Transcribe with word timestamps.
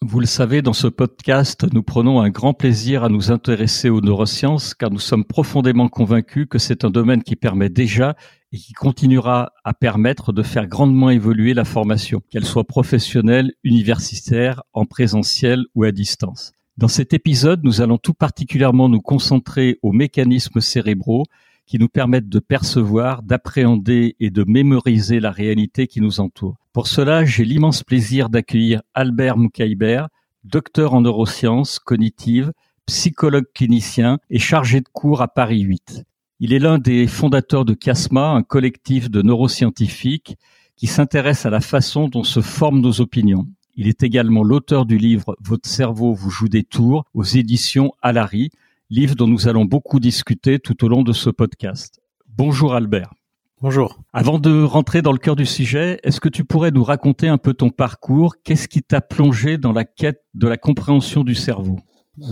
Vous 0.00 0.20
le 0.20 0.26
savez, 0.26 0.62
dans 0.62 0.74
ce 0.74 0.86
podcast, 0.86 1.66
nous 1.72 1.82
prenons 1.82 2.20
un 2.20 2.30
grand 2.30 2.54
plaisir 2.54 3.02
à 3.02 3.08
nous 3.08 3.32
intéresser 3.32 3.90
aux 3.90 4.00
neurosciences 4.00 4.72
car 4.72 4.92
nous 4.92 5.00
sommes 5.00 5.24
profondément 5.24 5.88
convaincus 5.88 6.46
que 6.48 6.60
c'est 6.60 6.84
un 6.84 6.90
domaine 6.90 7.24
qui 7.24 7.34
permet 7.34 7.68
déjà 7.68 8.14
et 8.52 8.58
qui 8.58 8.74
continuera 8.74 9.52
à 9.64 9.74
permettre 9.74 10.32
de 10.32 10.44
faire 10.44 10.68
grandement 10.68 11.10
évoluer 11.10 11.52
la 11.52 11.64
formation, 11.64 12.22
qu'elle 12.30 12.44
soit 12.44 12.62
professionnelle, 12.62 13.52
universitaire, 13.64 14.62
en 14.72 14.86
présentiel 14.86 15.64
ou 15.74 15.82
à 15.82 15.90
distance. 15.90 16.52
Dans 16.76 16.86
cet 16.86 17.12
épisode, 17.12 17.64
nous 17.64 17.80
allons 17.80 17.98
tout 17.98 18.14
particulièrement 18.14 18.88
nous 18.88 19.00
concentrer 19.00 19.80
aux 19.82 19.92
mécanismes 19.92 20.60
cérébraux 20.60 21.24
qui 21.68 21.78
nous 21.78 21.88
permettent 21.88 22.30
de 22.30 22.38
percevoir, 22.38 23.22
d'appréhender 23.22 24.16
et 24.20 24.30
de 24.30 24.42
mémoriser 24.48 25.20
la 25.20 25.30
réalité 25.30 25.86
qui 25.86 26.00
nous 26.00 26.18
entoure. 26.18 26.56
Pour 26.72 26.86
cela, 26.86 27.26
j'ai 27.26 27.44
l'immense 27.44 27.84
plaisir 27.84 28.30
d'accueillir 28.30 28.80
Albert 28.94 29.36
Moukaïber, 29.36 30.06
docteur 30.44 30.94
en 30.94 31.02
neurosciences 31.02 31.78
cognitives, 31.78 32.52
psychologue 32.86 33.44
clinicien 33.54 34.18
et 34.30 34.38
chargé 34.38 34.80
de 34.80 34.88
cours 34.90 35.20
à 35.20 35.28
Paris 35.28 35.60
8. 35.60 36.04
Il 36.40 36.54
est 36.54 36.58
l'un 36.58 36.78
des 36.78 37.06
fondateurs 37.06 37.66
de 37.66 37.74
CASMA, 37.74 38.30
un 38.30 38.42
collectif 38.42 39.10
de 39.10 39.20
neuroscientifiques 39.20 40.38
qui 40.74 40.86
s'intéresse 40.86 41.44
à 41.44 41.50
la 41.50 41.60
façon 41.60 42.08
dont 42.08 42.24
se 42.24 42.40
forment 42.40 42.80
nos 42.80 43.02
opinions. 43.02 43.46
Il 43.74 43.88
est 43.88 44.02
également 44.02 44.42
l'auteur 44.42 44.86
du 44.86 44.96
livre 44.96 45.36
Votre 45.40 45.68
cerveau 45.68 46.14
vous 46.14 46.30
joue 46.30 46.48
des 46.48 46.64
tours 46.64 47.04
aux 47.12 47.24
éditions 47.24 47.92
Alary, 48.00 48.50
livre 48.90 49.14
dont 49.14 49.26
nous 49.26 49.48
allons 49.48 49.66
beaucoup 49.66 50.00
discuter 50.00 50.58
tout 50.58 50.84
au 50.84 50.88
long 50.88 51.02
de 51.02 51.12
ce 51.12 51.28
podcast. 51.28 52.00
Bonjour 52.26 52.74
Albert. 52.74 53.12
Bonjour. 53.60 53.98
Avant 54.12 54.38
de 54.38 54.62
rentrer 54.62 55.02
dans 55.02 55.12
le 55.12 55.18
cœur 55.18 55.36
du 55.36 55.44
sujet, 55.44 55.98
est-ce 56.04 56.20
que 56.20 56.28
tu 56.28 56.44
pourrais 56.44 56.70
nous 56.70 56.84
raconter 56.84 57.28
un 57.28 57.38
peu 57.38 57.52
ton 57.52 57.70
parcours? 57.70 58.36
Qu'est-ce 58.44 58.68
qui 58.68 58.82
t'a 58.82 59.00
plongé 59.00 59.58
dans 59.58 59.72
la 59.72 59.84
quête 59.84 60.22
de 60.34 60.48
la 60.48 60.56
compréhension 60.56 61.22
du 61.22 61.34
cerveau? 61.34 61.78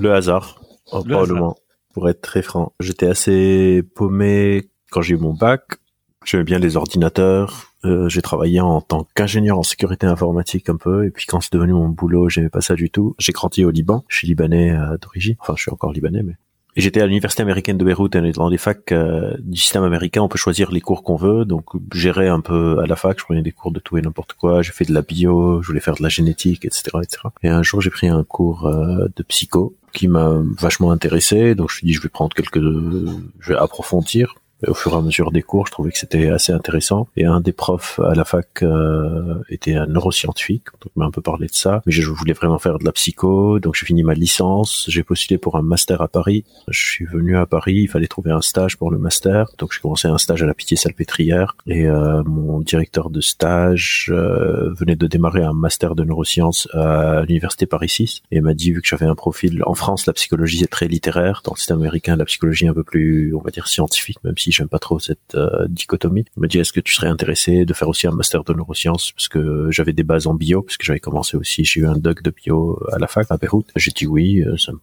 Le 0.00 0.14
hasard, 0.14 0.60
oh, 0.92 1.02
probablement. 1.02 1.56
Pour 1.92 2.08
être 2.08 2.20
très 2.20 2.42
franc, 2.42 2.72
j'étais 2.78 3.06
assez 3.06 3.82
paumé 3.94 4.70
quand 4.90 5.02
j'ai 5.02 5.14
eu 5.14 5.18
mon 5.18 5.34
bac. 5.34 5.62
J'aimais 6.24 6.44
bien 6.44 6.58
les 6.58 6.76
ordinateurs. 6.76 7.72
Euh, 7.84 8.08
j'ai 8.08 8.22
travaillé 8.22 8.60
en 8.60 8.80
tant 8.80 9.06
qu'ingénieur 9.14 9.58
en 9.58 9.62
sécurité 9.62 10.06
informatique 10.06 10.68
un 10.68 10.76
peu. 10.76 11.06
Et 11.06 11.10
puis 11.10 11.26
quand 11.26 11.40
c'est 11.40 11.52
devenu 11.52 11.72
mon 11.72 11.88
boulot, 11.88 12.28
j'aimais 12.28 12.48
pas 12.48 12.60
ça 12.60 12.74
du 12.74 12.90
tout. 12.90 13.14
J'ai 13.18 13.32
grandi 13.32 13.64
au 13.64 13.70
Liban. 13.70 14.04
Je 14.08 14.18
suis 14.18 14.26
libanais 14.26 14.72
euh, 14.72 14.96
d'origine. 14.98 15.36
Enfin, 15.38 15.54
je 15.56 15.62
suis 15.62 15.70
encore 15.70 15.92
libanais, 15.92 16.22
mais 16.22 16.36
j'étais 16.82 17.00
à 17.00 17.06
l'université 17.06 17.42
américaine 17.42 17.78
de 17.78 17.84
Beyrouth, 17.84 18.16
dans 18.16 18.48
les 18.48 18.58
facs 18.58 18.92
euh, 18.92 19.34
du 19.40 19.58
système 19.58 19.82
américain, 19.82 20.22
on 20.22 20.28
peut 20.28 20.38
choisir 20.38 20.70
les 20.70 20.80
cours 20.80 21.02
qu'on 21.02 21.16
veut. 21.16 21.44
Donc, 21.44 21.64
gérer 21.92 22.28
un 22.28 22.40
peu 22.40 22.78
à 22.80 22.86
la 22.86 22.96
fac, 22.96 23.18
je 23.18 23.24
prenais 23.24 23.42
des 23.42 23.52
cours 23.52 23.72
de 23.72 23.80
tout 23.80 23.98
et 23.98 24.02
n'importe 24.02 24.34
quoi. 24.34 24.62
J'ai 24.62 24.72
fait 24.72 24.84
de 24.84 24.92
la 24.92 25.02
bio, 25.02 25.62
je 25.62 25.66
voulais 25.66 25.80
faire 25.80 25.96
de 25.96 26.02
la 26.02 26.08
génétique, 26.08 26.64
etc., 26.64 26.98
etc. 27.02 27.18
Et 27.42 27.48
un 27.48 27.62
jour, 27.62 27.80
j'ai 27.80 27.90
pris 27.90 28.08
un 28.08 28.24
cours 28.24 28.66
euh, 28.66 29.08
de 29.16 29.22
psycho 29.22 29.74
qui 29.92 30.08
m'a 30.08 30.42
vachement 30.58 30.90
intéressé. 30.90 31.54
Donc, 31.54 31.70
je 31.70 31.74
me 31.74 31.78
suis 31.78 31.86
dit, 31.86 31.92
je 31.94 32.02
vais 32.02 32.08
prendre 32.08 32.34
quelques, 32.34 32.60
je 32.60 33.52
vais 33.52 33.56
approfondir 33.56 34.34
au 34.66 34.74
fur 34.74 34.92
et 34.92 34.96
à 34.96 35.02
mesure 35.02 35.30
des 35.32 35.42
cours, 35.42 35.66
je 35.66 35.72
trouvais 35.72 35.90
que 35.90 35.98
c'était 35.98 36.28
assez 36.28 36.52
intéressant. 36.52 37.08
Et 37.16 37.24
un 37.24 37.40
des 37.40 37.52
profs 37.52 38.00
à 38.00 38.14
la 38.14 38.24
fac 38.24 38.62
euh, 38.62 39.42
était 39.50 39.74
un 39.74 39.86
neuroscientifique, 39.86 40.64
donc 40.80 40.92
m'a 40.96 41.04
un 41.04 41.10
peu 41.10 41.20
parlé 41.20 41.46
de 41.46 41.54
ça. 41.54 41.82
Mais 41.86 41.92
je 41.92 42.08
voulais 42.10 42.32
vraiment 42.32 42.58
faire 42.58 42.78
de 42.78 42.84
la 42.84 42.92
psycho, 42.92 43.58
donc 43.58 43.74
j'ai 43.74 43.86
fini 43.86 44.02
ma 44.02 44.14
licence. 44.14 44.86
J'ai 44.88 45.02
postulé 45.02 45.38
pour 45.38 45.56
un 45.56 45.62
master 45.62 46.00
à 46.00 46.08
Paris. 46.08 46.44
Je 46.68 46.80
suis 46.80 47.04
venu 47.04 47.36
à 47.36 47.46
Paris, 47.46 47.76
il 47.82 47.88
fallait 47.88 48.06
trouver 48.06 48.30
un 48.30 48.40
stage 48.40 48.76
pour 48.76 48.90
le 48.90 48.98
master, 48.98 49.50
donc 49.58 49.72
j'ai 49.72 49.80
commencé 49.80 50.08
un 50.08 50.18
stage 50.18 50.42
à 50.42 50.46
la 50.46 50.54
Pitié-Salpêtrière. 50.54 51.56
Et 51.66 51.86
euh, 51.86 52.22
mon 52.24 52.60
directeur 52.60 53.10
de 53.10 53.20
stage 53.20 54.10
euh, 54.10 54.72
venait 54.74 54.96
de 54.96 55.06
démarrer 55.06 55.42
un 55.42 55.52
master 55.52 55.94
de 55.94 56.04
neurosciences 56.04 56.68
à 56.72 57.22
l'université 57.28 57.66
Paris 57.66 57.88
6 57.88 58.22
et 58.30 58.40
m'a 58.40 58.54
dit 58.54 58.72
vu 58.72 58.80
que 58.80 58.88
j'avais 58.88 59.06
un 59.06 59.14
profil 59.14 59.62
en 59.66 59.74
France, 59.74 60.06
la 60.06 60.12
psychologie 60.12 60.62
est 60.62 60.68
très 60.68 60.88
littéraire, 60.88 61.42
dans 61.44 61.52
le 61.52 61.58
système 61.58 61.78
américain, 61.78 62.16
la 62.16 62.24
psychologie 62.24 62.66
est 62.66 62.68
un 62.68 62.74
peu 62.74 62.84
plus, 62.84 63.34
on 63.34 63.40
va 63.40 63.50
dire, 63.50 63.68
scientifique, 63.68 64.22
même 64.24 64.36
si 64.38 64.45
j'aime 64.52 64.68
pas 64.68 64.78
trop 64.78 64.98
cette 64.98 65.34
euh, 65.34 65.66
dichotomie. 65.68 66.24
Il 66.36 66.40
m'a 66.40 66.46
dit 66.46 66.58
est-ce 66.58 66.72
que 66.72 66.80
tu 66.80 66.94
serais 66.94 67.08
intéressé 67.08 67.64
de 67.64 67.74
faire 67.74 67.88
aussi 67.88 68.06
un 68.06 68.12
master 68.12 68.44
de 68.44 68.52
neurosciences? 68.52 69.12
Parce 69.12 69.28
que 69.28 69.68
j'avais 69.70 69.92
des 69.92 70.02
bases 70.02 70.26
en 70.26 70.34
bio 70.34 70.62
parce 70.62 70.76
que 70.76 70.84
j'avais 70.84 71.00
commencé 71.00 71.36
aussi 71.36 71.64
j'ai 71.64 71.80
eu 71.80 71.86
un 71.86 71.96
doc 71.96 72.22
de 72.22 72.30
bio 72.30 72.80
à 72.92 72.98
la 72.98 73.06
fac 73.06 73.26
à 73.30 73.36
Beyrouth. 73.36 73.66
J'ai 73.76 73.90
dit 73.90 74.06
oui, 74.06 74.42
euh, 74.42 74.56
ça 74.56 74.72
me 74.72 74.78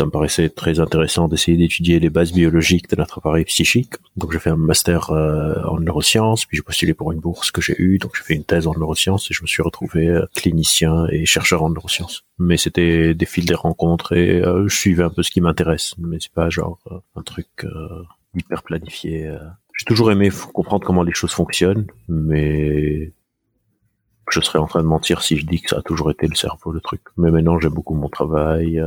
me 0.00 0.10
paraissait 0.10 0.48
très 0.48 0.80
intéressant 0.80 1.28
d'essayer 1.28 1.58
d'étudier 1.58 2.00
les 2.00 2.08
bases 2.08 2.32
biologiques 2.32 2.88
de 2.88 2.96
notre 2.96 3.18
appareil 3.18 3.44
psychique. 3.44 3.92
Donc 4.16 4.32
j'ai 4.32 4.38
fait 4.38 4.48
un 4.48 4.56
master 4.56 5.10
euh, 5.10 5.62
en 5.64 5.78
neurosciences, 5.78 6.46
puis 6.46 6.56
j'ai 6.56 6.62
postulé 6.62 6.94
pour 6.94 7.12
une 7.12 7.20
bourse 7.20 7.50
que 7.50 7.60
j'ai 7.60 7.74
eue, 7.78 7.98
donc 7.98 8.12
j'ai 8.16 8.22
fait 8.22 8.34
une 8.34 8.44
thèse 8.44 8.66
en 8.66 8.72
neurosciences 8.72 9.30
et 9.30 9.34
je 9.34 9.42
me 9.42 9.46
suis 9.46 9.62
retrouvé 9.62 10.18
clinicien 10.34 11.06
et 11.10 11.26
chercheur 11.26 11.62
en 11.62 11.68
neurosciences. 11.68 12.24
Mais 12.38 12.56
c'était 12.56 13.12
des 13.12 13.26
fils 13.26 13.44
des 13.44 13.54
rencontres 13.54 14.12
et 14.14 14.42
je 14.42 14.74
suivais 14.74 15.02
un 15.02 15.10
peu 15.10 15.22
ce 15.22 15.30
qui 15.30 15.42
m'intéresse, 15.42 15.94
mais 15.98 16.16
c'est 16.20 16.32
pas 16.32 16.48
genre 16.48 16.78
un 17.14 17.22
truc 17.22 17.66
hyper 18.36 18.62
planifié. 18.62 19.34
J'ai 19.76 19.84
toujours 19.84 20.12
aimé 20.12 20.30
comprendre 20.52 20.86
comment 20.86 21.02
les 21.02 21.12
choses 21.12 21.32
fonctionnent, 21.32 21.86
mais 22.08 23.12
je 24.30 24.40
serais 24.40 24.58
en 24.58 24.66
train 24.66 24.82
de 24.82 24.88
mentir 24.88 25.22
si 25.22 25.36
je 25.36 25.46
dis 25.46 25.60
que 25.60 25.70
ça 25.70 25.78
a 25.78 25.82
toujours 25.82 26.10
été 26.10 26.26
le 26.26 26.34
cerveau 26.34 26.72
le 26.72 26.80
truc. 26.80 27.00
Mais 27.16 27.30
maintenant 27.30 27.58
j'aime 27.58 27.74
beaucoup 27.74 27.94
mon 27.94 28.08
travail 28.08 28.80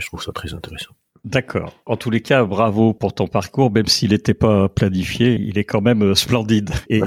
je 0.00 0.06
trouve 0.06 0.22
ça 0.22 0.32
très 0.32 0.54
intéressant. 0.54 0.94
D'accord. 1.24 1.74
En 1.86 1.96
tous 1.96 2.10
les 2.10 2.20
cas, 2.20 2.44
bravo 2.44 2.92
pour 2.92 3.14
ton 3.14 3.26
parcours, 3.26 3.70
même 3.70 3.86
s'il 3.86 4.10
n'était 4.10 4.34
pas 4.34 4.68
planifié, 4.68 5.38
il 5.40 5.58
est 5.58 5.64
quand 5.64 5.80
même 5.80 6.02
euh, 6.02 6.14
splendide. 6.14 6.70
Et 6.88 7.00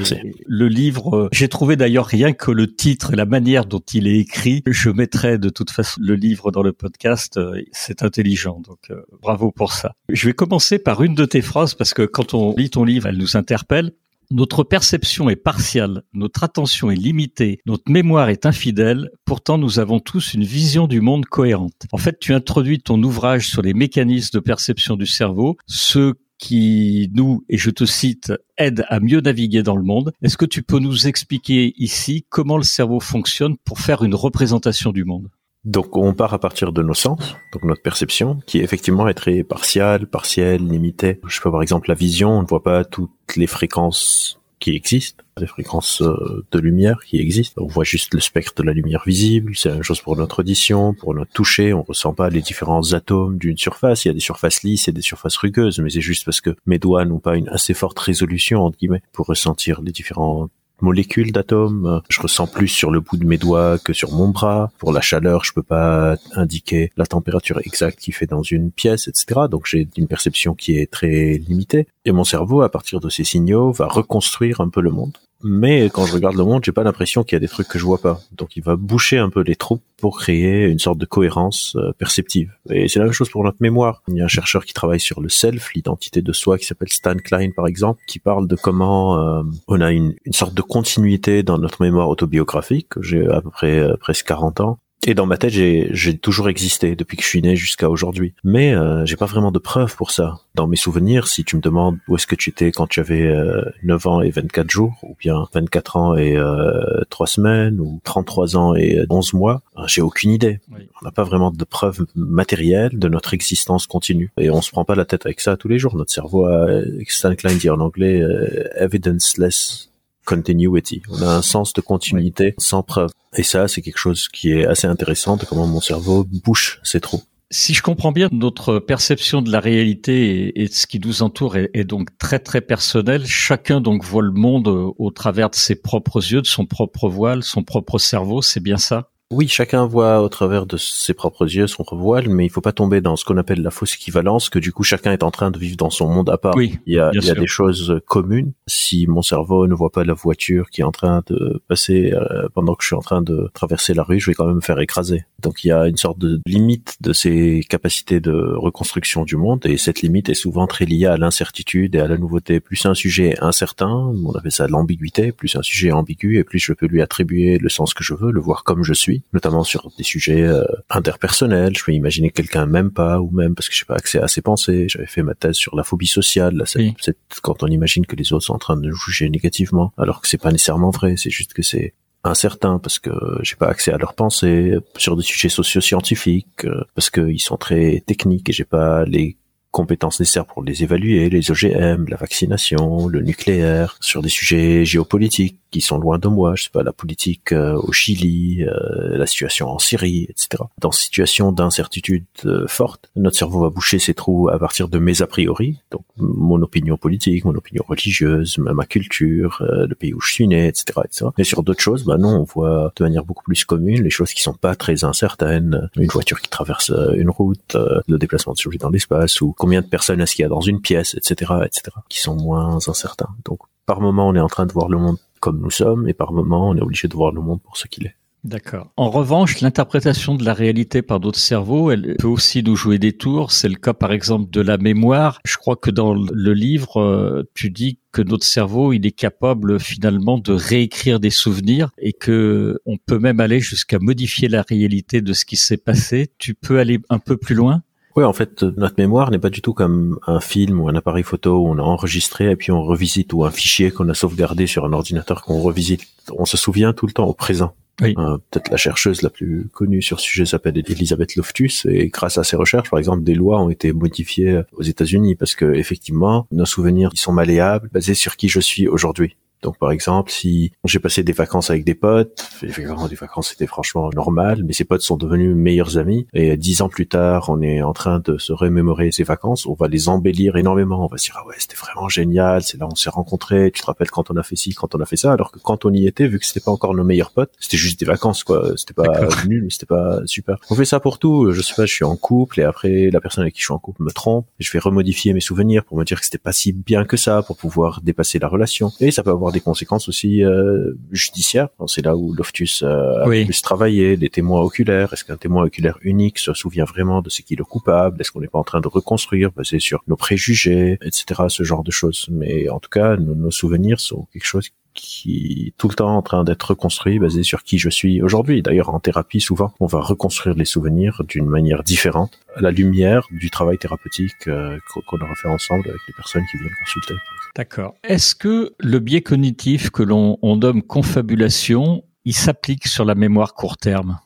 le 0.46 0.68
livre, 0.68 1.16
euh, 1.16 1.30
j'ai 1.32 1.48
trouvé 1.48 1.76
d'ailleurs 1.76 2.06
rien 2.06 2.34
que 2.34 2.52
le 2.52 2.74
titre 2.74 3.14
et 3.14 3.16
la 3.16 3.26
manière 3.26 3.66
dont 3.66 3.84
il 3.94 4.08
est 4.08 4.18
écrit, 4.18 4.64
je 4.68 4.90
mettrai 4.90 5.38
de 5.38 5.50
toute 5.50 5.72
façon 5.72 6.00
le 6.04 6.16
livre 6.16 6.52
dans 6.52 6.64
le 6.64 6.74
podcast, 6.74 7.38
euh, 7.38 7.62
c'est 7.72 8.04
intelligent, 8.04 8.60
donc 8.60 8.92
bravo 9.22 9.52
pour 9.52 9.74
ça. 9.74 9.94
Je 10.10 10.28
vais 10.28 10.34
commencer 10.34 10.80
par 10.80 11.04
une 11.04 11.16
de 11.16 11.26
tes 11.26 11.42
phrases 11.42 11.74
parce 11.74 11.94
que 11.94 12.04
quand 12.04 12.34
on 12.34 12.56
lit 12.56 12.70
ton 12.70 12.84
livre, 12.84 13.08
elle 13.08 13.18
nous 13.18 13.38
interpelle. 13.38 13.92
Notre 14.32 14.64
perception 14.64 15.30
est 15.30 15.36
partielle, 15.36 16.04
notre 16.14 16.46
attention 16.46 16.90
est 16.90 16.96
limitée, 16.96 17.60
notre 17.66 17.92
mémoire 17.92 18.30
est 18.30 18.46
infidèle, 18.46 19.10
pourtant 19.26 19.58
nous 19.58 19.78
avons 19.80 20.00
tous 20.00 20.36
une 20.36 20.46
vision 20.46 20.88
du 20.88 21.02
monde 21.02 21.26
cohérente. 21.26 21.86
En 21.92 21.98
fait, 21.98 22.18
tu 22.18 22.34
introduis 22.34 22.80
ton 22.80 23.04
ouvrage 23.04 23.50
sur 23.50 23.62
les 23.62 23.74
mécanismes 23.74 24.38
de 24.38 24.40
perception 24.40 24.96
du 24.96 25.06
cerveau, 25.06 25.58
ceux 25.68 26.14
qui 26.38 27.10
nous, 27.14 27.44
et 27.50 27.58
je 27.58 27.72
te 27.72 27.84
cite, 27.84 28.32
aident 28.58 28.86
à 28.88 29.02
mieux 29.02 29.20
naviguer 29.20 29.64
dans 29.64 29.76
le 29.76 29.84
monde. 29.84 30.14
Est-ce 30.22 30.38
que 30.38 30.46
tu 30.46 30.64
peux 30.64 30.80
nous 30.80 31.08
expliquer 31.08 31.74
ici 31.76 32.26
comment 32.30 32.56
le 32.56 32.64
cerveau 32.64 33.02
fonctionne 33.02 33.58
pour 33.66 33.80
faire 33.82 34.02
une 34.02 34.16
représentation 34.16 34.94
du 34.94 35.04
monde? 35.04 35.28
Donc 35.64 35.96
on 35.96 36.14
part 36.14 36.34
à 36.34 36.40
partir 36.40 36.74
de 36.74 36.82
nos 36.82 36.94
sens, 36.94 37.36
donc 37.54 37.64
notre 37.64 37.82
perception, 37.82 38.40
qui 38.46 38.60
effectivement 38.60 39.08
est 39.08 39.14
très 39.14 39.44
partielle, 39.44 40.08
partielle, 40.08 40.68
limitée. 40.68 41.20
Je 41.28 41.36
sais 41.36 41.42
pas, 41.42 41.52
par 41.52 41.62
exemple 41.62 41.90
la 41.90 41.96
vision, 41.96 42.32
on 42.32 42.42
ne 42.42 42.48
voit 42.48 42.64
pas 42.64 42.84
toutes 42.84 43.12
les 43.36 43.48
fréquences 43.48 44.40
qui 44.60 44.76
existent, 44.76 45.24
les 45.38 45.48
fréquences 45.48 46.02
euh, 46.04 46.46
de 46.52 46.60
lumière 46.60 47.00
qui 47.06 47.20
existent. 47.20 47.62
On 47.64 47.68
voit 47.68 47.84
juste 47.84 48.14
le 48.14 48.20
spectre 48.20 48.54
de 48.56 48.64
la 48.64 48.74
lumière 48.74 49.04
visible. 49.06 49.54
C'est 49.56 49.70
la 49.70 49.76
même 49.76 49.84
chose 49.84 50.02
pour 50.02 50.16
notre 50.16 50.40
audition, 50.40 50.94
pour 50.94 51.16
notre 51.16 51.32
toucher. 51.32 51.74
On 51.74 51.82
ressent 51.82 52.14
pas 52.14 52.30
les 52.30 52.42
différents 52.42 52.94
atomes 52.94 53.40
d'une 53.40 53.58
surface. 53.58 54.06
Il 54.06 54.10
y 54.10 54.12
a 54.12 54.14
des 54.14 54.20
surfaces 54.20 54.62
lisses 54.62 54.88
et 54.88 54.92
des 54.92 55.02
surfaces 55.02 55.36
rugueuses, 55.38 55.80
mais 55.80 55.90
c'est 55.90 56.00
juste 56.00 56.26
parce 56.26 56.42
que 56.42 56.56
mes 56.68 56.78
doigts 56.78 57.06
n'ont 57.06 57.20
pas 57.20 57.38
une 57.38 57.50
assez 57.50 57.74
forte 57.74 57.98
résolution 58.00 58.64
entre 58.64 58.78
guillemets 58.78 59.02
pour 59.14 59.26
ressentir 59.26 59.82
les 59.82 59.92
différents 59.92 60.48
molécules 60.82 61.32
d'atomes. 61.32 62.02
Je 62.10 62.22
ressens 62.22 62.48
plus 62.48 62.68
sur 62.68 62.92
le 62.92 63.00
bout 63.00 63.18
de 63.18 63.26
mes 63.26 63.38
doigts 63.38 63.78
que 63.80 63.94
sur 63.94 64.12
mon 64.12 64.30
bras. 64.30 64.72
Pour 64.78 64.92
la 64.92 65.02
chaleur, 65.02 65.44
je 65.44 65.54
peux 65.54 65.64
pas 65.64 66.16
indiquer 66.36 66.92
la 66.98 67.06
température 67.06 67.60
exacte 67.60 68.00
qui 68.00 68.12
fait 68.12 68.28
dans 68.28 68.44
une 68.44 68.72
pièce, 68.72 69.08
etc. 69.08 69.42
Donc 69.50 69.66
j'ai 69.66 69.88
une 69.98 70.08
perception 70.08 70.54
qui 70.54 70.78
est 70.78 70.92
très 70.92 71.38
limitée. 71.48 71.88
Et 72.06 72.12
mon 72.12 72.24
cerveau, 72.24 72.62
à 72.62 72.70
partir 72.70 73.00
de 73.00 73.10
ces 73.10 73.24
signaux, 73.24 73.72
va 73.72 73.88
reconstruire 73.88 74.62
un 74.62 74.70
peu 74.70 74.82
le 74.82 74.92
monde 74.92 75.18
mais 75.44 75.90
quand 75.90 76.06
je 76.06 76.14
regarde 76.14 76.36
le 76.36 76.44
monde, 76.44 76.64
j'ai 76.64 76.72
pas 76.72 76.84
l'impression 76.84 77.24
qu'il 77.24 77.36
y 77.36 77.38
a 77.38 77.40
des 77.40 77.48
trucs 77.48 77.68
que 77.68 77.80
je 77.80 77.86
vois 77.86 78.00
pas. 78.00 78.20
Donc 78.32 78.56
il 78.56 78.64
va 78.64 78.76
boucher 78.76 79.18
un 79.18 79.30
peu 79.30 79.42
les 79.42 79.56
trous 79.56 79.82
pour 79.98 80.20
créer 80.20 80.66
une 80.66 80.80
sorte 80.80 80.98
de 80.98 81.06
cohérence 81.06 81.76
euh, 81.76 81.92
perceptive. 81.98 82.52
Et 82.70 82.88
c'est 82.88 83.00
la 83.00 83.06
même 83.06 83.14
chose 83.14 83.30
pour 83.30 83.44
notre 83.44 83.58
mémoire. 83.62 84.02
Il 84.08 84.16
y 84.16 84.22
a 84.22 84.26
un 84.26 84.30
chercheur 84.30 84.66
qui 84.66 84.74
travaille 84.74 85.00
sur 85.00 85.22
le 85.22 85.30
self, 85.30 85.74
l'identité 85.74 86.22
de 86.22 86.34
soi, 86.34 86.58
qui 86.58 86.66
s'appelle 86.66 86.90
Stan 86.92 87.16
Klein 87.16 87.52
par 87.56 87.68
exemple, 87.68 88.02
qui 88.08 88.20
parle 88.20 88.48
de 88.48 88.56
comment 88.56 89.20
euh, 89.20 89.44
on 89.68 89.82
a 89.82 89.92
une, 89.92 90.16
sorte 90.32 90.54
de 90.54 90.62
continuité 90.62 91.44
dans 91.44 91.58
notre 91.58 91.82
mémoire 91.82 92.10
autobiographique. 92.10 92.88
J'ai 93.02 93.28
à 93.28 93.42
peu 93.42 93.50
près 93.50 93.80
euh, 93.80 93.96
presque 93.98 94.26
40 94.28 94.62
ans 94.62 94.80
Et 95.08 95.16
dans 95.16 95.26
ma 95.26 95.38
tête, 95.38 95.52
j'ai, 95.52 96.18
toujours 96.18 96.50
existé 96.50 96.96
depuis 96.96 97.18
que 97.18 97.24
je 97.24 97.28
suis 97.28 97.42
né 97.42 97.56
jusqu'à 97.56 97.90
aujourd'hui. 97.90 98.36
Mais 98.44 98.74
euh, 98.76 99.06
j'ai 99.06 99.16
pas 99.16 99.26
vraiment 99.26 99.52
de 99.52 99.58
preuves 99.58 99.96
pour 99.96 100.12
ça. 100.12 100.40
Dans 100.54 100.68
mes 100.68 100.76
souvenirs, 100.76 101.28
si 101.28 101.44
tu 101.44 101.56
me 101.56 101.62
demandes 101.62 101.98
où 102.08 102.16
est-ce 102.16 102.28
que 102.28 102.36
tu 102.36 102.52
étais 102.52 102.72
quand 102.72 102.86
tu 102.86 103.00
avais 103.00 103.26
euh, 103.28 103.64
9 103.84 104.08
ans 104.08 104.22
et 104.22 104.30
24 104.30 104.70
jours, 104.70 105.00
ou 105.02 105.16
bien 105.20 105.48
24 105.54 105.98
ans 105.98 106.16
et 106.16 106.38
euh, 106.38 107.02
3 107.10 107.28
semaines, 107.28 107.80
ou 107.80 108.00
33 108.04 108.58
ans 108.58 108.76
et 108.76 109.04
11 109.10 109.34
mois, 109.34 109.62
euh, 109.78 109.84
j'ai 109.88 110.02
aucune 110.02 110.30
idée. 110.32 110.60
On 110.72 111.06
n'a 111.06 111.12
pas 111.12 111.24
vraiment 111.24 111.52
de 111.52 111.64
preuves 111.64 112.06
matérielles 112.16 112.98
de 112.98 113.08
notre 113.08 113.34
existence 113.34 113.88
continue. 113.88 114.32
Et 114.38 114.52
on 114.52 114.62
se 114.62 114.72
prend 114.72 114.86
pas 114.86 114.96
la 114.96 115.06
tête 115.06 115.26
avec 115.26 115.40
ça 115.40 115.58
tous 115.58 115.68
les 115.68 115.80
jours. 115.80 115.96
Notre 115.96 116.12
cerveau 116.12 116.46
a, 116.46 116.68
Stan 117.08 117.36
Klein 117.36 117.56
dit 117.56 117.70
en 117.70 117.80
anglais, 117.80 118.22
euh, 118.22 118.68
evidenceless 118.76 119.91
continuity. 120.26 121.02
On 121.10 121.22
a 121.22 121.28
un 121.28 121.42
sens 121.42 121.74
de 121.74 121.82
continuité 121.82 122.56
sans 122.58 122.84
preuve. 122.84 123.12
Et 123.36 123.44
ça, 123.44 123.68
c'est 123.68 123.82
quelque 123.82 123.98
chose 123.98 124.28
qui 124.28 124.52
est 124.52 124.66
assez 124.66 124.88
intéressant 124.88 125.38
de 125.38 125.46
comment 125.46 125.68
mon 125.68 125.82
cerveau 125.82 126.26
bouche 126.44 126.80
ces 126.84 127.00
trous. 127.00 127.24
Si 127.54 127.74
je 127.74 127.82
comprends 127.82 128.14
bien, 128.14 128.30
notre 128.32 128.80
perception 128.80 129.42
de 129.42 129.52
la 129.52 129.60
réalité 129.60 130.62
et, 130.62 130.70
de 130.70 130.74
ce 130.74 130.88
qui 130.88 131.02
nous 131.02 131.22
entoure 131.22 131.58
est, 131.58 131.70
est, 131.74 131.84
donc 131.84 132.18
très 132.18 132.40
très 132.40 132.62
personnelle. 132.62 133.26
Chacun 133.26 133.82
donc 133.82 134.06
voit 134.06 134.22
le 134.22 134.32
monde 134.32 134.70
au 134.70 135.12
travers 135.12 135.50
de 135.50 135.56
ses 135.56 135.76
propres 135.76 136.20
yeux, 136.20 136.42
de 136.42 136.48
son 136.48 136.66
propre 136.66 137.10
voile, 137.10 137.44
son 137.44 137.64
propre 137.64 137.98
cerveau. 137.98 138.42
C'est 138.42 138.62
bien 138.62 138.78
ça? 138.78 139.12
Oui, 139.32 139.48
chacun 139.48 139.86
voit 139.86 140.22
au 140.22 140.28
travers 140.28 140.66
de 140.66 140.76
ses 140.76 141.14
propres 141.14 141.46
yeux 141.46 141.68
son 141.68 141.86
voile, 141.92 142.30
mais 142.30 142.46
il 142.46 142.50
faut 142.50 142.62
pas 142.62 142.74
tomber 142.74 143.00
dans 143.00 143.16
ce 143.16 143.24
qu'on 143.24 143.38
appelle 143.38 143.62
la 143.62 143.72
fausse 143.72 143.96
équivalence, 143.96 144.50
que 144.50 144.60
du 144.60 144.74
coup 144.74 144.84
chacun 144.84 145.14
est 145.14 145.24
en 145.24 145.32
train 145.32 145.52
de 145.52 145.58
vivre 145.58 145.78
dans 145.78 145.90
son 145.90 146.08
monde 146.08 146.30
à 146.30 146.38
part. 146.38 146.56
Oui, 146.56 146.78
il 146.86 146.96
y 146.96 147.00
a, 147.00 147.12
il 147.14 147.24
y 147.24 147.30
a 147.30 147.34
des 147.34 147.48
choses 147.48 148.00
communes. 148.08 148.52
Si 148.68 149.08
mon 149.08 149.22
cerveau 149.22 149.68
ne 149.68 149.74
voit 149.74 149.90
pas 149.90 150.04
la 150.04 150.14
voiture 150.14 150.70
qui 150.70 150.82
est 150.82 150.84
en 150.84 150.92
train 150.92 151.24
de 151.28 151.62
passer 151.68 152.14
euh, 152.14 152.50
pendant 152.54 152.76
que 152.76 152.84
je 152.84 152.88
suis 152.88 152.96
en 152.96 153.02
train 153.02 153.22
de 153.22 153.50
traverser 153.54 153.94
la 153.94 154.04
rue, 154.04 154.20
je 154.20 154.30
vais 154.30 154.34
quand 154.34 154.46
même 154.46 154.56
me 154.56 154.62
faire 154.62 154.80
écraser. 154.80 155.26
Donc 155.40 155.64
il 155.64 155.70
y 155.70 155.72
a 155.72 155.88
une 155.88 155.98
sorte 155.98 156.20
de 156.20 156.42
limite 156.46 156.98
de 157.00 157.14
ses 157.14 157.66
capacités 157.70 158.20
de 158.20 158.32
reconstruction 158.32 159.24
du 159.24 159.38
monde, 159.38 159.66
et 159.66 159.78
cette 159.78 160.02
limite 160.02 160.28
est 160.28 160.34
souvent 160.34 160.68
très 160.68 160.86
liée 160.86 161.06
à 161.06 161.16
l'incertitude 161.16 161.96
et 161.96 162.00
à 162.00 162.08
la 162.08 162.18
nouveauté. 162.18 162.60
Plus 162.60 162.86
un 162.86 162.94
sujet 162.94 163.30
est 163.30 163.44
incertain, 163.44 164.12
on 164.26 164.32
appelle 164.34 164.52
ça 164.52 164.68
l'ambiguïté, 164.68 165.32
plus 165.32 165.56
un 165.56 165.62
sujet 165.62 165.88
est 165.88 165.94
ambigu, 165.94 166.38
et 166.38 166.44
plus 166.44 166.60
je 166.60 166.74
peux 166.74 166.88
lui 166.88 167.02
attribuer 167.02 167.58
le 167.58 167.70
sens 167.70 167.94
que 167.94 168.04
je 168.04 168.14
veux, 168.14 168.32
le 168.32 168.42
voir 168.42 168.64
comme 168.64 168.84
je 168.84 168.94
suis 168.94 169.21
notamment 169.34 169.64
sur 169.64 169.92
des 169.98 170.04
sujets 170.04 170.44
euh, 170.44 170.64
interpersonnels. 170.90 171.76
Je 171.78 171.84
peux 171.84 171.94
imaginer 171.94 172.30
que 172.30 172.36
quelqu'un 172.36 172.66
m'aime 172.66 172.92
pas, 172.92 173.20
ou 173.20 173.30
même 173.32 173.56
parce 173.56 173.70
que 173.70 173.76
j'ai 173.76 173.86
pas 173.86 173.96
accès 173.96 174.20
à 174.20 174.28
ses 174.28 174.42
pensées. 174.42 174.88
J'avais 174.90 175.08
fait 175.08 175.24
ma 175.24 175.34
thèse 175.34 175.56
sur 175.56 175.76
la 175.76 175.84
phobie 175.84 176.08
sociale. 176.08 176.56
Là, 176.56 176.66
c'est, 176.66 176.94
quand 177.42 177.64
on 177.64 177.68
imagine 177.68 178.06
que 178.06 178.16
les 178.16 178.34
autres 178.34 178.46
sont 178.46 178.54
en 178.54 178.60
train 178.60 178.78
de 178.78 178.88
nous 178.88 178.96
juger 178.96 179.30
négativement, 179.30 179.94
alors 179.98 180.22
que 180.22 180.28
c'est 180.28 180.42
pas 180.42 180.52
nécessairement 180.52 180.92
vrai. 180.92 181.16
C'est 181.18 181.30
juste 181.30 181.54
que 181.54 181.62
c'est 181.62 181.94
incertain 182.24 182.80
parce 182.80 183.00
que 183.00 183.12
j'ai 183.42 183.56
pas 183.56 183.68
accès 183.68 183.92
à 183.92 183.98
leurs 183.98 184.14
pensées 184.14 184.78
sur 184.98 185.18
des 185.18 185.24
sujets 185.24 185.50
socio-scientifiques 185.50 186.66
euh, 186.66 186.84
parce 186.94 187.10
qu'ils 187.10 187.42
sont 187.42 187.58
très 187.58 188.04
techniques 188.06 188.50
et 188.50 188.54
j'ai 188.54 188.64
pas 188.64 189.06
les 189.06 189.38
compétences 189.72 190.20
nécessaires 190.20 190.46
pour 190.46 190.64
les 190.64 190.84
évaluer, 190.84 191.30
les 191.30 191.50
OGM, 191.50 192.06
la 192.10 192.18
vaccination, 192.18 193.08
le 193.08 193.22
nucléaire, 193.22 193.98
sur 194.02 194.22
des 194.22 194.30
sujets 194.30 194.86
géopolitiques 194.86 195.61
qui 195.72 195.82
sont 195.82 195.98
loin 195.98 196.20
de 196.20 196.28
moi, 196.28 196.54
je 196.56 196.66
sais 196.66 196.70
pas, 196.70 196.84
la 196.84 196.92
politique 196.92 197.54
euh, 197.54 197.76
au 197.76 197.92
Chili, 197.94 198.64
euh, 198.64 199.18
la 199.18 199.26
situation 199.26 199.70
en 199.70 199.80
Syrie, 199.80 200.28
etc. 200.30 200.64
Dans 200.80 200.92
situation 200.92 201.54
d'incertitude 201.54 202.26
euh, 202.46 202.68
forte, 202.68 203.10
notre 203.16 203.38
cerveau 203.38 203.62
va 203.62 203.70
boucher 203.70 203.98
ses 203.98 204.14
trous 204.14 204.50
à 204.50 204.60
partir 204.60 204.90
de 204.90 205.00
mes 205.00 205.22
a 205.22 205.28
priori, 205.28 205.80
donc 205.90 206.04
mon 206.18 206.62
opinion 206.62 206.98
politique, 206.98 207.46
mon 207.46 207.56
opinion 207.56 207.84
religieuse, 207.88 208.58
ma 208.58 208.86
culture, 208.86 209.58
le 209.62 209.94
pays 209.96 210.14
où 210.14 210.20
je 210.20 210.34
suis 210.34 210.48
né, 210.48 210.68
etc., 210.68 211.00
etc. 211.06 211.26
Et 211.38 211.44
sur 211.46 211.64
d'autres 211.64 211.82
choses, 211.82 212.04
bah 212.04 212.18
non, 212.18 212.42
on 212.42 212.44
voit 212.44 212.92
de 212.96 213.04
manière 213.04 213.24
beaucoup 213.24 213.44
plus 213.44 213.64
commune 213.64 214.04
les 214.04 214.10
choses 214.10 214.34
qui 214.34 214.42
sont 214.42 214.54
pas 214.54 214.76
très 214.76 215.04
incertaines, 215.06 215.90
une 215.96 216.08
voiture 216.08 216.42
qui 216.42 216.50
traverse 216.50 216.92
une 217.16 217.30
route, 217.30 217.78
le 218.08 218.18
déplacement 218.18 218.54
de 218.54 218.58
sujet 218.58 218.78
dans 218.78 218.90
l'espace 218.90 219.40
ou 219.42 219.54
combien 219.58 219.82
de 219.82 219.88
personnes 219.88 220.20
est-ce 220.20 220.36
qu'il 220.36 220.44
y 220.44 220.46
a 220.46 220.50
dans 220.50 220.62
une 220.62 220.82
pièce, 220.82 221.16
etc., 221.16 221.54
etc., 221.66 221.96
qui 222.10 222.20
sont 222.20 222.36
moins 222.36 222.78
incertains. 222.88 223.30
Donc, 223.46 223.60
par 223.86 224.02
moment, 224.02 224.28
on 224.28 224.36
est 224.36 224.42
en 224.42 224.48
train 224.50 224.66
de 224.66 224.74
voir 224.74 224.90
le 224.90 224.98
monde 224.98 225.18
comme 225.42 225.60
nous 225.60 225.72
sommes, 225.72 226.08
et 226.08 226.14
par 226.14 226.32
moment, 226.32 226.70
on 226.70 226.78
est 226.78 226.82
obligé 226.82 227.10
de 227.10 227.14
voir 227.14 227.34
le 227.34 227.42
monde 227.42 227.62
pour 227.62 227.76
ce 227.76 227.88
qu'il 227.88 228.06
est. 228.06 228.16
D'accord. 228.44 228.92
En 228.98 229.12
revanche, 229.12 229.62
l'interprétation 229.62 230.34
de 230.34 230.44
la 230.44 230.56
réalité 230.56 231.04
par 231.04 231.20
d'autres 231.20 231.40
cerveaux, 231.40 231.92
elle 231.92 232.16
peut 232.18 232.28
aussi 232.28 232.64
nous 232.64 232.76
jouer 232.76 232.98
des 232.98 233.14
tours. 233.14 233.52
C'est 233.52 233.70
le 233.70 233.76
cas, 233.76 233.94
par 233.94 234.12
exemple, 234.12 234.50
de 234.50 234.62
la 234.62 234.78
mémoire. 234.78 235.40
Je 235.46 235.58
crois 235.58 235.76
que 235.76 235.92
dans 235.92 236.16
le 236.16 236.54
livre, 236.54 236.98
euh, 236.98 237.44
tu 237.54 237.70
dis 237.70 238.00
que 238.12 238.24
notre 238.24 238.46
cerveau, 238.46 238.94
il 238.94 239.06
est 239.06 239.12
capable 239.12 239.80
finalement 239.80 240.40
de 240.40 240.54
réécrire 240.54 241.20
des 241.20 241.30
souvenirs 241.30 241.92
et 242.00 242.14
que 242.14 242.80
on 242.88 242.98
peut 242.98 243.20
même 243.20 243.40
aller 243.40 243.60
jusqu'à 243.60 244.00
modifier 244.00 244.48
la 244.48 244.64
réalité 244.64 245.22
de 245.22 245.34
ce 245.34 245.46
qui 245.46 245.56
s'est 245.56 245.78
passé. 245.78 246.32
Tu 246.40 246.56
peux 246.56 246.80
aller 246.80 247.00
un 247.10 247.20
peu 247.20 247.38
plus 247.38 247.54
loin? 247.56 247.84
Oui, 248.16 248.24
en 248.24 248.34
fait, 248.34 248.64
notre 248.64 248.96
mémoire 248.98 249.32
n'est 249.32 249.40
pas 249.40 249.50
du 249.50 249.62
tout 249.62 249.74
comme 249.74 250.20
un 250.28 250.40
film 250.40 250.82
ou 250.82 250.90
un 250.90 250.96
appareil 250.96 251.24
photo 251.24 251.60
où 251.60 251.68
on 251.68 251.78
a 251.78 251.82
enregistré 251.82 252.52
et 252.52 252.56
puis 252.56 252.72
on 252.72 252.84
revisite 252.84 253.34
ou 253.34 253.46
un 253.46 253.52
fichier 253.52 253.92
qu'on 253.92 254.10
a 254.10 254.14
sauvegardé 254.14 254.68
sur 254.68 254.86
un 254.86 254.94
ordinateur 254.94 255.44
qu'on 255.44 255.62
revisite. 255.62 256.02
On 256.38 256.46
se 256.46 256.58
souvient 256.58 256.94
tout 256.94 257.06
le 257.06 257.14
temps 257.14 257.26
au 257.26 257.34
présent. 257.34 257.74
Oui. 258.02 258.16
Euh, 258.18 258.38
peut-être 258.50 258.70
la 258.72 258.78
chercheuse 258.78 259.22
la 259.22 259.30
plus 259.30 259.68
connue 259.74 260.02
sur 260.02 260.20
ce 260.20 260.26
sujet 260.26 260.46
s'appelle 260.46 260.78
Elisabeth 260.78 261.36
Loftus 261.36 261.86
et 261.86 262.08
grâce 262.08 262.38
à 262.38 262.44
ses 262.44 262.56
recherches, 262.56 262.90
par 262.90 263.00
exemple, 263.00 263.24
des 263.24 263.36
lois 263.36 263.62
ont 263.62 263.70
été 263.70 263.94
modifiées 263.94 264.62
aux 264.74 264.82
États-Unis 264.82 265.36
parce 265.36 265.56
que 265.56 265.74
effectivement, 265.74 266.48
nos 266.52 266.66
souvenirs 266.66 267.12
ils 267.14 267.20
sont 267.20 267.34
malléables, 267.34 267.90
basés 267.92 268.16
sur 268.16 268.38
qui 268.38 268.50
je 268.50 268.60
suis 268.60 268.88
aujourd'hui. 268.88 269.36
Donc 269.62 269.78
par 269.78 269.92
exemple, 269.92 270.32
si 270.32 270.72
j'ai 270.86 271.00
passé 271.00 271.24
des 271.24 271.34
vacances 271.34 271.70
avec 271.70 271.84
des 271.84 271.96
potes, 271.96 272.48
effectivement 272.64 273.08
des 273.08 273.16
vacances 273.16 273.50
c'était 273.50 273.68
franchement 273.68 274.10
normal, 274.16 274.64
mais 274.66 274.74
ces 274.74 274.84
potes 274.84 275.02
sont 275.02 275.18
devenus 275.18 275.56
meilleurs 275.56 275.98
amis. 275.98 276.28
Et 276.34 276.58
dix 276.58 276.82
ans 276.82 276.90
plus 276.90 277.08
tard, 277.08 277.50
on 277.50 277.62
est 277.62 277.82
en 277.82 277.94
train 277.94 278.20
de 278.20 278.38
se 278.38 278.54
remémorer 278.54 279.12
ces 279.12 279.24
vacances, 279.24 279.66
on 279.66 279.74
va 279.74 279.88
les 279.88 280.10
embellir 280.10 280.56
énormément, 280.56 281.06
on 281.06 281.08
va 281.08 281.18
se 281.18 281.26
dire 281.26 281.38
ah 281.40 281.48
ouais 281.48 281.56
c'était 281.58 281.76
vraiment 281.76 282.10
génial, 282.10 282.64
c'est 282.64 282.78
là 282.78 282.86
où 282.86 282.90
on 282.92 282.96
s'est 282.96 283.10
rencontrés, 283.10 283.72
tu 283.72 283.82
te 283.82 283.86
rappelles 283.86 284.12
quand 284.12 284.32
on 284.32 284.38
a 284.38 284.44
fait 284.44 284.56
ci, 284.56 284.74
quand 284.74 284.96
on 284.96 285.00
a 285.00 285.06
fait 285.06 285.18
ça, 285.18 285.34
alors 285.34 285.52
que 285.52 285.60
quand 285.60 285.86
on 285.86 285.94
y 285.94 286.08
était, 286.08 286.28
vu 286.28 286.40
que 286.40 286.46
c'était 286.46 286.60
pas 286.60 286.72
encore 286.72 286.94
nos 286.96 287.04
meilleurs 287.04 287.32
potes, 287.32 287.52
c'était 287.60 287.78
juste 287.78 288.00
des 288.00 288.06
vacances 288.06 288.44
quoi, 288.44 288.72
c'était 288.78 288.94
pas 288.94 289.28
nul, 289.48 289.64
mais 289.64 289.70
c'était 289.70 289.86
pas 289.86 290.20
super. 290.26 290.58
On 290.70 290.76
fait 290.76 290.86
ça 290.86 291.00
pour 291.00 291.20
tout, 291.20 291.52
je 291.52 291.62
sais 291.62 291.74
pas, 291.76 291.86
je 291.86 291.94
suis 291.94 292.06
en 292.06 292.16
couple 292.16 292.60
et 292.60 292.64
après 292.64 293.10
la 293.12 293.22
personne 293.22 293.44
avec 293.44 293.54
qui 293.54 293.62
je 293.62 293.66
suis 293.66 293.74
en 293.74 293.80
couple 293.80 294.04
me 294.04 294.12
trompe, 294.12 294.48
je 294.60 294.72
vais 294.72 294.80
remodifier 294.80 295.34
mes 295.34 295.40
souvenirs 295.40 295.84
pour 295.84 295.98
me 295.98 296.04
dire 296.04 296.20
que 296.20 296.26
c'était 296.26 296.38
pas 296.38 296.52
si 296.52 296.72
bien 296.72 297.06
que 297.06 297.18
ça, 297.18 297.42
pour 297.42 297.58
pouvoir 297.58 298.02
dépasser 298.02 298.40
la 298.40 298.48
relation. 298.48 298.92
Et 299.00 299.12
ça 299.12 299.24
peut 299.24 299.30
avoir 299.32 299.51
des 299.52 299.62
conséquences 299.62 300.10
aussi 300.10 300.44
euh, 300.44 300.94
judiciaires. 301.12 301.70
C'est 301.88 302.04
là 302.04 302.16
où 302.16 302.34
Loftus 302.34 302.84
euh, 302.84 303.24
a 303.24 303.26
plus 303.26 303.62
travaillé, 303.62 304.18
des 304.18 304.30
témoins 304.30 304.62
oculaires. 304.62 305.14
Est-ce 305.14 305.26
qu'un 305.26 305.38
témoin 305.38 305.64
oculaire 305.64 305.98
unique 306.02 306.40
se 306.40 306.54
souvient 306.54 306.86
vraiment 306.86 307.22
de 307.22 307.30
ce 307.30 307.42
qui 307.42 307.54
est 307.54 307.58
le 307.58 307.66
coupable? 307.66 308.20
Est-ce 308.22 308.32
qu'on 308.32 308.42
n'est 308.42 308.48
pas 308.48 308.60
en 308.60 308.64
train 308.64 308.82
de 308.82 308.88
reconstruire 308.88 309.52
basé 309.52 309.80
sur 309.80 310.02
nos 310.08 310.16
préjugés, 310.16 310.98
etc. 311.02 311.44
Ce 311.48 311.64
genre 311.64 311.84
de 311.84 311.92
choses? 311.92 312.28
Mais 312.32 312.70
en 312.70 312.80
tout 312.80 312.90
cas, 312.90 313.18
nos, 313.18 313.36
nos 313.36 313.52
souvenirs 313.52 314.00
sont 314.00 314.28
quelque 314.34 314.46
chose 314.46 314.70
qui 314.94 315.68
est 315.68 315.78
tout 315.78 315.88
le 315.88 315.96
temps 315.96 316.16
en 316.16 316.22
train 316.22 316.44
d'être 316.44 316.72
reconstruit 316.72 317.20
basé 317.20 317.44
sur 317.44 317.64
qui 317.64 317.78
je 317.78 317.90
suis 317.90 318.22
aujourd'hui. 318.22 318.62
D'ailleurs, 318.62 318.90
en 318.90 319.00
thérapie, 319.00 319.40
souvent, 319.40 319.74
on 319.80 319.86
va 319.86 320.00
reconstruire 320.00 320.56
les 320.56 320.66
souvenirs 320.66 321.22
d'une 321.28 321.46
manière 321.46 321.84
différente, 321.84 322.40
à 322.56 322.62
la 322.62 322.72
lumière 322.72 323.28
du 323.32 323.50
travail 323.50 323.78
thérapeutique 323.78 324.48
euh, 324.48 324.78
qu'on 325.08 325.18
aura 325.18 325.36
fait 325.36 325.48
ensemble 325.48 325.88
avec 325.88 326.02
les 326.08 326.14
personnes 326.14 326.44
qui 326.52 326.58
viennent 326.58 326.76
consulter. 326.80 327.14
D'accord. 327.56 327.96
Est-ce 328.04 328.36
que 328.36 328.74
le 328.80 329.00
biais 329.00 329.22
cognitif 329.22 329.90
que 329.90 330.04
l'on 330.04 330.38
nomme 330.42 330.82
confabulation, 330.82 332.04
il 332.26 332.34
s'applique 332.34 332.88
sur 332.88 333.06
la 333.06 333.16
mémoire 333.16 333.54
court 333.54 333.78
terme? 333.78 334.20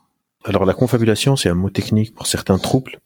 Alors, 0.43 0.65
la 0.65 0.73
confabulation, 0.73 1.35
c'est 1.35 1.49
un 1.49 1.55
mot 1.55 1.71
technique 1.71 2.13
pour 2.13 2.27
certains 2.27 2.59
troubles, 2.59 2.99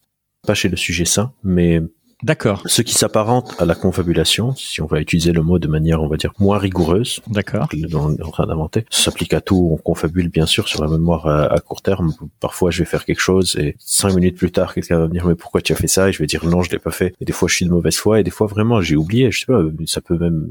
pas 0.45 0.53
chez 0.53 0.67
le 0.67 0.75
sujet 0.75 1.05
sain, 1.05 1.31
mais 1.43 1.81
D'accord. 2.21 2.63
Ce 2.65 2.81
qui 2.81 2.93
s'apparente 2.93 3.55
à 3.59 3.65
la 3.65 3.75
confabulation, 3.75 4.53
si 4.55 4.81
on 4.81 4.85
va 4.85 4.99
utiliser 4.99 5.31
le 5.31 5.41
mot 5.41 5.57
de 5.57 5.67
manière, 5.69 6.01
on 6.03 6.07
va 6.07 6.17
dire, 6.17 6.33
moins 6.37 6.57
rigoureuse. 6.57 7.21
D'accord. 7.27 7.69
On 7.73 8.13
est 8.13 8.21
en 8.21 8.31
train 8.31 8.45
d'inventer. 8.45 8.85
Ça 8.89 9.05
s'applique 9.05 9.33
à 9.33 9.39
tout. 9.39 9.69
On 9.71 9.77
confabule, 9.77 10.27
bien 10.29 10.45
sûr, 10.45 10.67
sur 10.67 10.83
la 10.83 10.89
mémoire 10.89 11.27
à, 11.27 11.57
court 11.59 11.81
terme. 11.81 12.13
Parfois, 12.39 12.71
je 12.71 12.79
vais 12.79 12.85
faire 12.85 13.05
quelque 13.05 13.21
chose 13.21 13.55
et 13.57 13.75
cinq 13.79 14.13
minutes 14.15 14.35
plus 14.35 14.51
tard, 14.51 14.73
quelqu'un 14.73 14.99
va 14.99 15.07
me 15.07 15.13
dire, 15.13 15.25
mais 15.25 15.35
pourquoi 15.35 15.61
tu 15.61 15.71
as 15.71 15.75
fait 15.77 15.87
ça? 15.87 16.09
Et 16.09 16.13
je 16.13 16.19
vais 16.19 16.27
dire, 16.27 16.45
non, 16.45 16.61
je 16.61 16.71
l'ai 16.71 16.79
pas 16.79 16.91
fait. 16.91 17.15
Et 17.21 17.25
des 17.25 17.33
fois, 17.33 17.47
je 17.47 17.55
suis 17.55 17.65
de 17.65 17.71
mauvaise 17.71 17.95
foi 17.95 18.19
et 18.19 18.23
des 18.23 18.31
fois, 18.31 18.47
vraiment, 18.47 18.81
j'ai 18.81 18.97
oublié. 18.97 19.31
Je 19.31 19.39
sais 19.39 19.45
pas, 19.45 19.61
ça 19.85 20.01
peut 20.01 20.17
même 20.17 20.49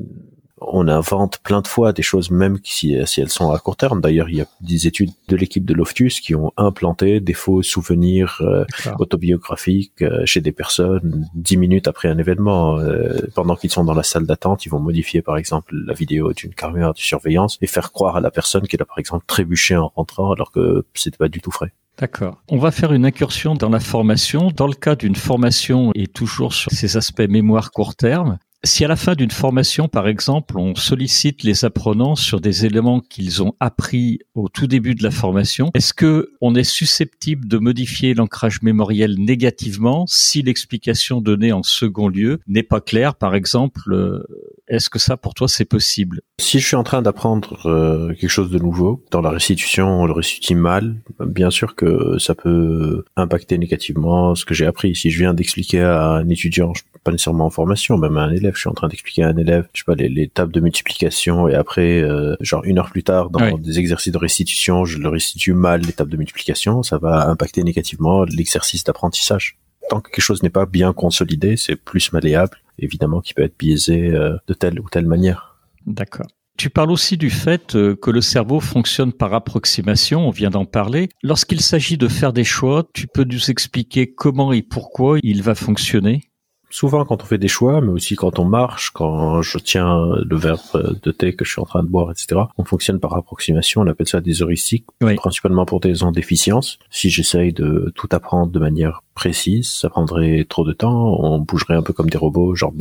on 0.61 0.89
invente 0.89 1.39
plein 1.39 1.61
de 1.61 1.67
fois 1.67 1.93
des 1.93 2.03
choses 2.03 2.31
même 2.31 2.59
si, 2.65 2.97
si 3.07 3.21
elles 3.21 3.31
sont 3.31 3.51
à 3.51 3.59
court 3.59 3.77
terme. 3.77 4.01
D'ailleurs, 4.01 4.29
il 4.29 4.37
y 4.37 4.41
a 4.41 4.47
des 4.61 4.87
études 4.87 5.11
de 5.29 5.37
l'équipe 5.37 5.65
de 5.65 5.75
Loftus 5.75 6.21
qui 6.21 6.35
ont 6.35 6.53
implanté 6.57 7.21
des 7.21 7.33
faux 7.33 7.63
souvenirs 7.63 8.41
euh, 8.41 8.65
autobiographiques 8.99 10.03
euh, 10.03 10.25
chez 10.25 10.41
des 10.41 10.53
personnes 10.53 11.27
dix 11.35 11.57
minutes 11.57 11.89
après 11.89 12.09
un 12.09 12.19
événement. 12.19 12.79
Euh, 12.79 13.21
pendant 13.35 13.57
qu'ils 13.57 13.71
sont 13.71 13.85
dans 13.85 13.95
la 13.95 14.03
salle 14.03 14.27
d'attente, 14.27 14.67
ils 14.67 14.71
vont 14.71 14.81
modifier 14.81 15.23
par 15.23 15.37
exemple 15.37 15.75
la 15.75 15.95
vidéo 15.95 16.33
d'une 16.33 16.55
caméra 16.55 16.93
de 16.93 16.99
surveillance 16.99 17.59
et 17.61 17.67
faire 17.67 17.93
croire 17.93 18.17
à 18.17 18.21
la 18.21 18.31
personne 18.31 18.67
qu'elle 18.67 18.83
a 18.83 18.87
par 18.87 18.99
exemple 18.99 19.25
trébuché 19.27 19.77
en 19.77 19.89
rentrant 19.95 20.33
alors 20.33 20.53
que 20.53 20.85
c'était 20.95 21.19
pas 21.19 21.29
du 21.29 21.41
tout 21.41 21.51
frais. 21.51 21.73
D'accord. 21.99 22.41
On 22.49 22.59
va 22.59 22.71
faire 22.71 22.93
une 22.93 23.05
incursion 23.05 23.55
dans 23.55 23.71
la 23.71 23.81
formation. 23.81 24.53
Dans 24.55 24.69
le 24.69 24.75
cas 24.75 24.95
d'une 24.95 25.17
formation 25.17 25.91
et 25.97 26.07
toujours 26.07 26.55
sur 26.55 26.71
ces 26.71 26.97
aspects 26.97 27.29
mémoire 27.29 27.73
court 27.73 27.97
terme, 27.97 28.39
Si 28.65 28.85
à 28.85 28.89
la 28.89 28.97
fin 28.97 29.15
d'une 29.15 29.31
formation, 29.31 29.87
par 29.87 30.09
exemple, 30.09 30.59
on 30.59 30.75
sollicite 30.75 31.45
les 31.45 31.65
apprenants 31.65 32.17
sur 32.17 32.41
des 32.41 32.67
éléments 32.67 33.01
qu'ils 33.01 33.41
ont 33.43 33.55
appris 33.61 34.19
au 34.35 34.49
tout 34.49 34.67
début 34.67 34.97
de 34.97 35.05
la 35.05 35.13
formation, 35.13 35.71
est-ce 35.75 35.95
que 35.95 36.33
on 36.41 36.57
est 36.57 36.65
susceptible 36.65 37.47
de 37.47 37.59
modifier 37.59 38.15
l'ancrage 38.15 38.61
mémoriel 38.63 39.15
négativement 39.17 40.07
si 40.09 40.43
l'explication 40.43 41.21
donnée 41.21 41.53
en 41.53 41.63
second 41.63 42.09
lieu 42.09 42.41
n'est 42.49 42.65
pas 42.65 42.81
claire? 42.81 43.15
Par 43.15 43.37
exemple, 43.37 43.93
euh, 43.93 44.25
est-ce 44.69 44.91
que 44.91 44.99
ça, 44.99 45.17
pour 45.17 45.35
toi, 45.35 45.49
c'est 45.49 45.65
possible? 45.65 46.21
Si 46.41 46.61
je 46.61 46.67
suis 46.67 46.77
en 46.77 46.83
train 46.83 47.03
d'apprendre 47.03 47.67
euh, 47.67 48.15
quelque 48.15 48.29
chose 48.29 48.51
de 48.51 48.59
nouveau, 48.59 49.03
dans 49.11 49.21
la 49.21 49.31
restitution, 49.31 50.03
on 50.03 50.07
le 50.07 50.13
restitue 50.13 50.55
mal, 50.55 50.97
bien 51.21 51.51
sûr 51.51 51.75
que 51.75 52.19
ça 52.19 52.35
peut 52.35 53.05
impacter 53.17 53.59
négativement 53.59 54.35
ce 54.35 54.45
que 54.45 54.55
j'ai 54.55 54.67
appris. 54.67 54.95
Si 54.95 55.11
je 55.11 55.19
viens 55.19 55.35
d'expliquer 55.35 55.81
à 55.81 56.11
un 56.11 56.29
étudiant, 56.29 56.73
pas 57.05 57.13
nécessairement 57.13 57.47
en 57.47 57.51
formation, 57.51 57.97
même 57.97 58.17
à 58.17 58.23
un 58.23 58.31
élève, 58.31 58.55
je 58.55 58.61
suis 58.61 58.69
en 58.69 58.75
train 58.75 58.89
d'expliquer 58.89 59.23
à 59.23 59.29
un 59.29 59.37
élève, 59.37 59.67
je 59.73 59.81
sais 59.81 59.85
pas, 59.85 59.95
les, 59.95 60.29
tables 60.29 60.53
de 60.53 60.61
multiplication, 60.61 61.49
et 61.49 61.55
après, 61.55 62.03
euh, 62.03 62.37
genre 62.41 62.65
une 62.65 62.79
heure 62.79 62.91
plus 62.91 63.03
tard, 63.03 63.31
dans 63.31 63.57
des 63.57 63.79
exercices 63.79 64.13
de 64.13 64.19
restitution, 64.19 64.85
je 64.85 64.99
le 64.99 65.09
restitue 65.09 65.55
mal, 65.55 65.81
les 65.81 65.93
tables 65.93 66.11
de 66.11 66.17
multiplication, 66.17 66.83
ça 66.83 66.99
va 66.99 67.29
impacter 67.29 67.63
négativement 67.63 68.25
l'exercice 68.25 68.85
d'apprentissage 68.85 69.57
tant 69.89 70.01
que 70.01 70.11
quelque 70.11 70.23
chose 70.23 70.43
n'est 70.43 70.51
pas 70.51 70.67
bien 70.67 70.93
consolidé, 70.93 71.57
c'est 71.57 71.77
plus 71.77 72.13
malléable 72.13 72.59
évidemment 72.79 73.21
qui 73.21 73.35
peut 73.35 73.43
être 73.43 73.59
biaisé 73.59 74.15
euh, 74.15 74.37
de 74.47 74.55
telle 74.55 74.81
ou 74.81 74.89
telle 74.89 75.07
manière. 75.07 75.57
D'accord. 75.87 76.27
Tu 76.57 76.71
parles 76.71 76.91
aussi 76.91 77.17
du 77.17 77.31
fait 77.31 77.77
euh, 77.77 77.95
que 77.95 78.11
le 78.11 78.21
cerveau 78.21 78.59
fonctionne 78.59 79.13
par 79.13 79.33
approximation, 79.33 80.27
on 80.27 80.31
vient 80.31 80.51
d'en 80.51 80.65
parler. 80.65 81.09
Lorsqu'il 81.23 81.61
s'agit 81.61 81.97
de 81.99 82.09
faire 82.09 82.33
des 82.33 82.45
choix, 82.45 82.85
tu 82.93 83.07
peux 83.07 83.25
nous 83.25 83.51
expliquer 83.51 84.13
comment 84.13 84.53
et 84.53 84.63
pourquoi 84.63 85.19
il 85.23 85.43
va 85.43 85.55
fonctionner? 85.55 86.23
Souvent 86.71 87.05
quand 87.07 87.23
on 87.23 87.27
fait 87.27 87.39
des 87.39 87.49
choix, 87.49 87.81
mais 87.81 87.93
aussi 87.93 88.15
quand 88.15 88.39
on 88.39 88.45
marche, 88.45 88.91
quand 88.91 89.41
je 89.41 89.57
tiens 89.57 90.05
le 90.23 90.37
verre 90.37 90.63
de 90.75 91.11
thé 91.13 91.35
que 91.35 91.43
je 91.43 91.53
suis 91.53 91.63
en 91.63 91.65
train 91.65 91.83
de 91.83 91.89
boire, 91.89 92.11
etc. 92.11 92.43
On 92.59 92.65
fonctionne 92.65 93.01
par 93.01 93.15
approximation, 93.15 93.81
on 93.81 93.87
appelle 93.87 94.07
ça 94.07 94.21
des 94.21 94.43
heuristiques, 94.43 94.85
principalement 95.17 95.65
pour 95.65 95.81
des 95.81 96.03
en 96.03 96.13
déficience. 96.13 96.79
Si 96.91 97.09
j'essaye 97.09 97.55
de 97.55 97.91
tout 97.95 98.09
apprendre 98.11 98.53
de 98.53 98.59
manière 98.59 99.03
précise, 99.19 99.69
ça 99.69 99.91
prendrait 99.91 100.47
trop 100.49 100.65
de 100.65 100.73
temps, 100.73 101.19
on 101.19 101.41
bougerait 101.41 101.75
un 101.75 101.83
peu 101.83 101.93
comme 101.93 102.09
des 102.09 102.19
robots, 102.19 102.55
genre 102.55 102.73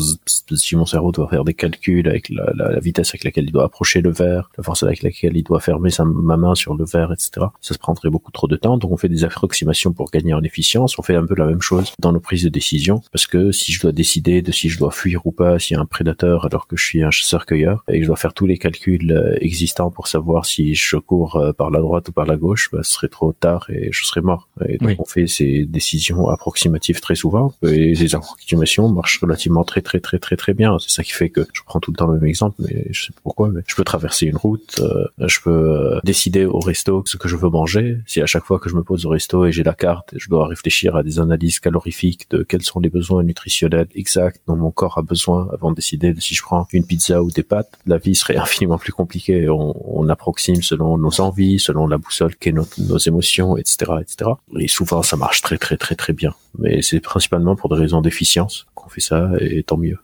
si 0.53 0.75
mon 0.75 0.85
cerveau 0.85 1.11
doit 1.11 1.27
faire 1.27 1.43
des 1.43 1.55
calculs 1.55 2.07
avec 2.07 2.29
la, 2.29 2.79
vitesse 2.79 3.09
avec 3.09 3.23
laquelle 3.23 3.45
il 3.45 3.51
doit 3.51 3.63
approcher 3.63 4.01
le 4.01 4.11
verre, 4.11 4.51
la 4.55 4.63
force 4.63 4.83
avec 4.83 5.01
laquelle 5.01 5.35
il 5.35 5.41
doit 5.41 5.59
fermer 5.59 5.89
sa, 5.89 6.05
ma 6.05 6.37
main 6.37 6.53
sur 6.53 6.75
le 6.75 6.85
verre, 6.85 7.11
etc. 7.11 7.47
Ça 7.59 7.73
se 7.73 7.79
prendrait 7.79 8.11
beaucoup 8.11 8.31
trop 8.31 8.47
de 8.47 8.55
temps, 8.55 8.77
donc 8.77 8.91
on 8.91 8.97
fait 8.97 9.09
des 9.09 9.23
approximations 9.23 9.93
pour 9.93 10.11
gagner 10.11 10.35
en 10.35 10.43
efficience, 10.43 10.99
on 10.99 11.01
fait 11.01 11.15
un 11.15 11.25
peu 11.25 11.33
la 11.33 11.47
même 11.47 11.61
chose 11.61 11.91
dans 11.97 12.11
nos 12.11 12.19
prises 12.19 12.43
de 12.43 12.49
décision, 12.49 13.01
parce 13.11 13.25
que 13.25 13.51
si 13.51 13.71
je 13.71 13.81
dois 13.81 13.91
décider 13.91 14.43
de 14.43 14.51
si 14.51 14.69
je 14.69 14.77
dois 14.77 14.91
fuir 14.91 15.25
ou 15.25 15.31
pas, 15.31 15.57
s'il 15.57 15.75
y 15.75 15.79
a 15.79 15.81
un 15.81 15.87
prédateur 15.87 16.45
alors 16.45 16.67
que 16.67 16.77
je 16.77 16.85
suis 16.85 17.01
un 17.01 17.09
chasseur-cueilleur, 17.09 17.83
et 17.87 17.97
que 17.97 18.03
je 18.03 18.07
dois 18.07 18.15
faire 18.15 18.35
tous 18.35 18.45
les 18.45 18.59
calculs 18.59 19.11
euh, 19.11 19.35
existants 19.41 19.89
pour 19.89 20.07
savoir 20.07 20.45
si 20.45 20.75
je 20.75 20.97
cours 20.97 21.37
euh, 21.37 21.51
par 21.51 21.71
la 21.71 21.79
droite 21.79 22.09
ou 22.09 22.11
par 22.11 22.27
la 22.27 22.37
gauche, 22.37 22.69
bah, 22.71 22.83
ce 22.83 22.91
serait 22.91 23.07
trop 23.07 23.33
tard 23.33 23.65
et 23.69 23.89
je 23.91 24.05
serais 24.05 24.21
mort. 24.21 24.49
Et 24.67 24.77
donc 24.77 24.99
on 24.99 25.05
fait 25.05 25.25
ces 25.25 25.65
décisions 25.65 26.26
approximatif 26.29 27.01
très 27.01 27.15
souvent 27.15 27.53
et 27.63 27.93
les 27.93 28.15
approximations 28.15 28.89
marchent 28.89 29.19
relativement 29.19 29.63
très 29.63 29.81
très 29.81 29.99
très 29.99 30.19
très 30.19 30.35
très 30.35 30.53
bien. 30.53 30.77
C'est 30.79 30.91
ça 30.91 31.03
qui 31.03 31.11
fait 31.11 31.29
que 31.29 31.41
je 31.53 31.61
prends 31.65 31.79
tout 31.79 31.91
le 31.91 31.97
temps 31.97 32.07
le 32.07 32.13
même 32.13 32.25
exemple, 32.25 32.55
mais 32.59 32.87
je 32.91 33.05
sais 33.05 33.13
pas 33.13 33.21
pourquoi. 33.23 33.49
Mais 33.49 33.61
je 33.67 33.75
peux 33.75 33.83
traverser 33.83 34.25
une 34.25 34.37
route, 34.37 34.79
euh, 34.81 35.05
je 35.27 35.39
peux 35.41 35.49
euh, 35.49 35.99
décider 36.03 36.45
au 36.45 36.59
resto 36.59 37.03
ce 37.05 37.17
que 37.17 37.27
je 37.27 37.35
veux 37.35 37.49
manger. 37.49 37.99
Si 38.05 38.21
à 38.21 38.25
chaque 38.25 38.45
fois 38.45 38.59
que 38.59 38.69
je 38.69 38.75
me 38.75 38.83
pose 38.83 39.05
au 39.05 39.09
resto 39.09 39.45
et 39.45 39.51
j'ai 39.51 39.63
la 39.63 39.73
carte, 39.73 40.13
je 40.15 40.29
dois 40.29 40.47
réfléchir 40.47 40.95
à 40.95 41.03
des 41.03 41.19
analyses 41.19 41.59
calorifiques 41.59 42.29
de 42.29 42.43
quels 42.43 42.63
sont 42.63 42.79
les 42.79 42.89
besoins 42.89 43.23
nutritionnels 43.23 43.87
exacts 43.95 44.41
dont 44.47 44.55
mon 44.55 44.71
corps 44.71 44.97
a 44.97 45.01
besoin 45.01 45.47
avant 45.53 45.71
de 45.71 45.75
décider 45.75 46.13
de 46.13 46.19
si 46.19 46.35
je 46.35 46.41
prends 46.41 46.67
une 46.71 46.85
pizza 46.85 47.21
ou 47.23 47.31
des 47.31 47.43
pâtes, 47.43 47.77
la 47.85 47.97
vie 47.97 48.15
serait 48.15 48.37
infiniment 48.45 48.77
plus 48.77 48.93
compliquée. 48.93 49.49
On, 49.49 49.75
on 49.99 50.09
approxime 50.09 50.61
selon 50.61 50.97
nos 50.97 51.21
envies, 51.21 51.59
selon 51.59 51.87
la 51.87 51.97
boussole 51.97 52.35
qu'est 52.35 52.51
nos, 52.51 52.67
nos 52.77 52.97
émotions, 52.97 53.57
etc., 53.57 53.93
etc. 54.01 54.31
Et 54.59 54.67
souvent 54.67 55.03
ça 55.03 55.17
marche 55.17 55.41
très 55.41 55.57
très 55.57 55.77
très 55.77 55.95
très 55.95 56.13
mais 56.57 56.81
c'est 56.81 56.99
principalement 56.99 57.55
pour 57.55 57.69
des 57.69 57.79
raisons 57.79 58.01
d'efficience 58.01 58.67
qu'on 58.75 58.89
fait 58.89 59.01
ça, 59.01 59.31
et 59.39 59.63
tant 59.63 59.77
mieux. 59.77 59.97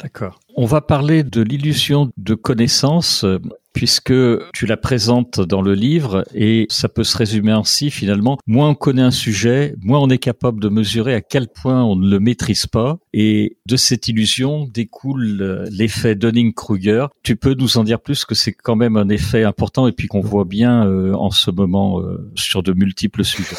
D'accord. 0.00 0.40
On 0.56 0.66
va 0.66 0.80
parler 0.80 1.22
de 1.22 1.40
l'illusion 1.40 2.10
de 2.18 2.34
connaissance, 2.34 3.24
puisque 3.72 4.14
tu 4.52 4.66
la 4.66 4.76
présentes 4.76 5.40
dans 5.40 5.62
le 5.62 5.74
livre, 5.74 6.24
et 6.34 6.66
ça 6.70 6.88
peut 6.88 7.04
se 7.04 7.16
résumer 7.16 7.52
ainsi 7.52 7.90
finalement. 7.90 8.38
Moins 8.46 8.70
on 8.70 8.74
connaît 8.74 9.02
un 9.02 9.10
sujet, 9.10 9.74
moins 9.82 10.00
on 10.00 10.08
est 10.08 10.18
capable 10.18 10.60
de 10.60 10.68
mesurer 10.68 11.14
à 11.14 11.20
quel 11.20 11.48
point 11.48 11.82
on 11.84 11.96
ne 11.96 12.08
le 12.08 12.20
maîtrise 12.20 12.66
pas, 12.66 12.98
et 13.12 13.58
de 13.66 13.76
cette 13.76 14.08
illusion 14.08 14.66
découle 14.66 15.66
l'effet 15.70 16.14
Dunning-Kruger. 16.14 17.06
Tu 17.22 17.36
peux 17.36 17.54
nous 17.54 17.78
en 17.78 17.84
dire 17.84 18.00
plus 18.00 18.24
que 18.24 18.34
c'est 18.34 18.52
quand 18.52 18.76
même 18.76 18.96
un 18.96 19.08
effet 19.08 19.44
important, 19.44 19.86
et 19.88 19.92
puis 19.92 20.08
qu'on 20.08 20.20
voit 20.20 20.44
bien 20.44 20.86
euh, 20.86 21.14
en 21.14 21.30
ce 21.30 21.50
moment 21.50 22.00
euh, 22.00 22.30
sur 22.34 22.62
de 22.62 22.72
multiples 22.72 23.24
sujets. 23.24 23.56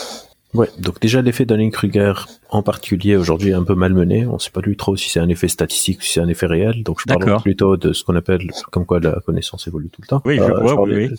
Ouais, 0.53 0.69
donc 0.79 0.99
déjà 1.01 1.21
l'effet 1.21 1.45
Dunning-Kruger 1.45 2.13
en 2.49 2.63
particulier 2.63 3.17
aujourd'hui 3.17 3.49
est 3.49 3.53
un 3.53 3.63
peu 3.63 3.75
malmené. 3.75 4.25
On 4.25 4.35
ne 4.35 4.39
sait 4.39 4.51
pas 4.51 4.61
du 4.61 4.77
trop 4.77 4.95
si 4.95 5.09
c'est 5.09 5.19
un 5.19 5.27
effet 5.27 5.49
statistique 5.49 5.99
ou 5.99 6.03
si 6.03 6.13
c'est 6.13 6.21
un 6.21 6.29
effet 6.29 6.45
réel. 6.45 6.83
Donc 6.83 7.01
je 7.01 7.13
parle 7.13 7.41
plutôt 7.41 7.75
de 7.75 7.91
ce 7.91 8.03
qu'on 8.03 8.15
appelle, 8.15 8.49
comme 8.71 8.85
quoi 8.85 8.99
la 8.99 9.19
connaissance 9.25 9.67
évolue 9.67 9.89
tout 9.89 10.01
le 10.01 10.07
temps. 10.07 10.21
Oui, 10.25 10.37
je, 10.37 10.43
euh, 10.43 10.75
parlais, 10.75 11.09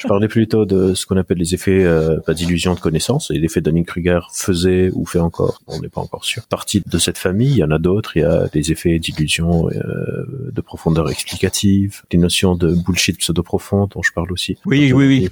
je 0.00 0.06
parlais 0.08 0.28
plutôt 0.28 0.64
de 0.64 0.94
ce 0.94 1.04
qu'on 1.06 1.18
appelle 1.18 1.38
les 1.38 1.54
effets 1.54 1.84
euh, 1.84 2.18
d'illusion 2.28 2.74
de 2.74 2.80
connaissance. 2.80 3.30
Et 3.30 3.38
l'effet 3.38 3.60
Dunning-Kruger 3.60 4.20
faisait 4.32 4.90
ou 4.94 5.04
fait 5.04 5.20
encore, 5.20 5.60
on 5.66 5.80
n'est 5.80 5.88
pas 5.88 6.00
encore 6.00 6.24
sûr. 6.24 6.46
Partie 6.46 6.82
de 6.84 6.98
cette 6.98 7.18
famille, 7.18 7.50
il 7.50 7.58
y 7.58 7.64
en 7.64 7.70
a 7.70 7.78
d'autres. 7.78 8.16
Il 8.16 8.22
y 8.22 8.24
a 8.24 8.48
des 8.48 8.72
effets 8.72 8.98
d'illusion 8.98 9.68
euh, 9.68 10.50
de 10.50 10.60
profondeur 10.62 11.10
explicative, 11.10 12.02
des 12.10 12.18
notions 12.18 12.54
de 12.54 12.74
bullshit 12.74 13.18
pseudo-profond 13.18 13.86
dont 13.86 14.02
je 14.02 14.12
parle 14.12 14.32
aussi. 14.32 14.56
Oui, 14.64 14.92
oui, 14.92 15.06
oui. 15.06 15.28